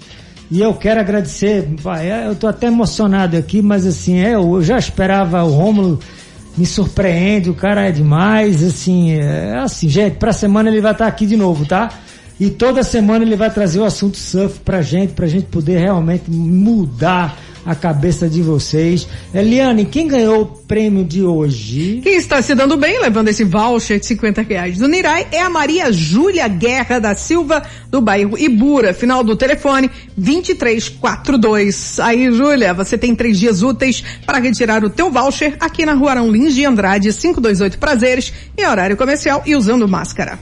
E 0.49 0.61
eu 0.61 0.73
quero 0.73 1.01
agradecer, 1.01 1.67
é, 2.01 2.27
eu 2.27 2.33
tô 2.33 2.47
até 2.47 2.67
emocionado 2.67 3.35
aqui, 3.35 3.61
mas 3.61 3.85
assim, 3.85 4.19
é, 4.19 4.35
eu 4.35 4.63
já 4.63 4.79
esperava 4.79 5.43
o 5.43 5.51
Rômulo 5.51 5.99
me 6.57 6.65
surpreende, 6.65 7.49
o 7.49 7.53
cara 7.53 7.89
é 7.89 7.91
demais, 7.91 8.63
assim, 8.63 9.11
é 9.11 9.57
assim, 9.57 9.89
gente, 9.89 10.15
pra 10.15 10.31
semana 10.31 10.69
ele 10.69 10.81
vai 10.81 10.93
estar 10.93 11.07
aqui 11.07 11.25
de 11.25 11.35
novo, 11.35 11.65
tá? 11.65 11.89
E 12.39 12.49
toda 12.49 12.83
semana 12.83 13.23
ele 13.23 13.35
vai 13.35 13.51
trazer 13.51 13.79
o 13.79 13.83
assunto 13.83 14.17
surf 14.17 14.61
pra 14.61 14.81
gente, 14.81 15.11
pra 15.11 15.27
gente 15.27 15.47
poder 15.47 15.77
realmente 15.77 16.31
mudar 16.31 17.37
a 17.69 17.75
cabeça 17.75 18.27
de 18.27 18.41
vocês. 18.41 19.07
Eliane, 19.31 19.85
quem 19.85 20.07
ganhou 20.07 20.41
o 20.41 20.45
prêmio 20.47 21.05
de 21.05 21.21
hoje? 21.21 21.99
Quem 22.01 22.15
está 22.15 22.41
se 22.41 22.55
dando 22.55 22.75
bem, 22.75 22.99
levando 22.99 23.27
esse 23.27 23.43
voucher 23.43 23.99
de 23.99 24.07
50 24.07 24.41
reais 24.41 24.79
do 24.79 24.87
Nirai, 24.87 25.27
é 25.31 25.39
a 25.39 25.51
Maria 25.51 25.93
Júlia 25.93 26.47
Guerra 26.47 26.97
da 26.97 27.13
Silva, 27.13 27.61
do 27.87 28.01
bairro 28.01 28.35
Ibura. 28.39 28.91
Final 28.91 29.23
do 29.23 29.35
telefone 29.35 29.87
2342. 30.17 31.99
Aí, 31.99 32.31
Júlia, 32.31 32.73
você 32.73 32.97
tem 32.97 33.13
três 33.13 33.37
dias 33.37 33.61
úteis 33.61 34.03
para 34.25 34.39
retirar 34.39 34.83
o 34.83 34.89
teu 34.89 35.11
voucher 35.11 35.55
aqui 35.59 35.85
na 35.85 35.93
Rua 35.93 36.09
Arão 36.09 36.31
Lins 36.31 36.55
de 36.55 36.65
Andrade, 36.65 37.13
528 37.13 37.77
Prazeres, 37.77 38.33
em 38.57 38.65
horário 38.65 38.97
comercial 38.97 39.43
e 39.45 39.55
usando 39.55 39.87
máscara. 39.87 40.39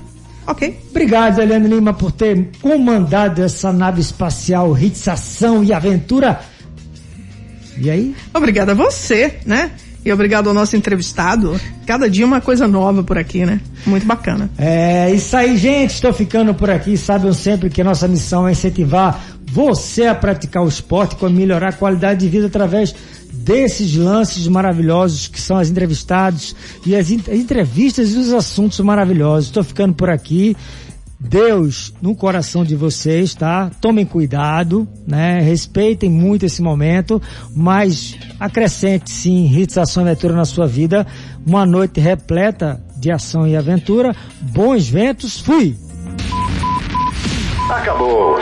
Ok. 0.47 0.79
Obrigado, 0.91 1.41
Eliane 1.41 1.67
Lima, 1.67 1.93
por 1.93 2.13
ter 2.13 2.51
comandado 2.61 3.43
essa 3.43 3.73
nave 3.73 3.99
espacial, 3.99 4.71
Ritzação 4.71 5.61
e 5.61 5.73
Aventura 5.73 6.39
e 7.79 7.89
aí? 7.89 8.15
Obrigada 8.33 8.71
a 8.71 8.75
você, 8.75 9.35
né? 9.45 9.71
E 10.05 10.11
obrigado 10.11 10.47
ao 10.47 10.53
nosso 10.53 10.75
entrevistado. 10.77 11.59
Cada 11.85 12.09
dia 12.09 12.25
uma 12.25 12.39
coisa 12.39 12.67
nova 12.67 13.03
por 13.03 13.17
aqui, 13.17 13.45
né? 13.45 13.59
Muito 13.85 14.05
bacana. 14.05 14.49
É 14.57 15.11
isso 15.11 15.35
aí, 15.35 15.57
gente. 15.57 15.95
Estou 15.95 16.13
ficando 16.13 16.53
por 16.53 16.69
aqui. 16.69 16.95
Sabem 16.95 17.33
sempre 17.33 17.69
que 17.69 17.83
nossa 17.83 18.07
missão 18.07 18.47
é 18.47 18.53
incentivar 18.53 19.21
você 19.51 20.05
a 20.05 20.15
praticar 20.15 20.63
o 20.63 20.67
esporte, 20.67 21.17
a 21.25 21.29
melhorar 21.29 21.69
a 21.69 21.73
qualidade 21.73 22.21
de 22.21 22.29
vida 22.29 22.47
através 22.47 22.95
desses 23.33 23.95
lances 23.95 24.47
maravilhosos 24.47 25.27
que 25.27 25.41
são 25.41 25.57
as 25.57 25.69
entrevistados 25.69 26.55
e 26.85 26.95
as 26.95 27.09
entrevistas 27.11 28.13
e 28.13 28.17
os 28.17 28.33
assuntos 28.33 28.79
maravilhosos. 28.79 29.47
Estou 29.47 29.63
ficando 29.63 29.93
por 29.93 30.09
aqui. 30.09 30.55
Deus 31.19 31.93
no 32.01 32.15
coração 32.15 32.63
de 32.63 32.75
vocês, 32.75 33.33
tá? 33.33 33.71
Tomem 33.81 34.05
cuidado, 34.05 34.87
né? 35.05 35.41
Respeitem 35.41 36.09
muito 36.09 36.45
esse 36.45 36.61
momento, 36.61 37.21
mas 37.55 38.15
acrescente 38.39 39.11
sim 39.11 39.47
realização 39.47 40.03
e 40.03 40.09
aventura 40.09 40.35
na 40.35 40.45
sua 40.45 40.67
vida. 40.67 41.05
Uma 41.45 41.65
noite 41.65 41.99
repleta 41.99 42.81
de 42.95 43.11
ação 43.11 43.47
e 43.47 43.55
aventura. 43.55 44.15
Bons 44.41 44.87
ventos, 44.87 45.39
fui! 45.39 45.75
Acabou! 47.69 48.37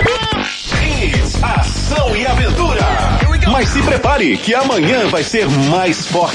ação 1.41 2.15
e 2.15 2.25
aventura! 2.25 2.81
Mas 3.51 3.69
se 3.69 3.81
prepare 3.83 4.37
que 4.37 4.53
amanhã 4.53 5.07
vai 5.07 5.23
ser 5.23 5.47
mais 5.69 6.07
forte. 6.07 6.33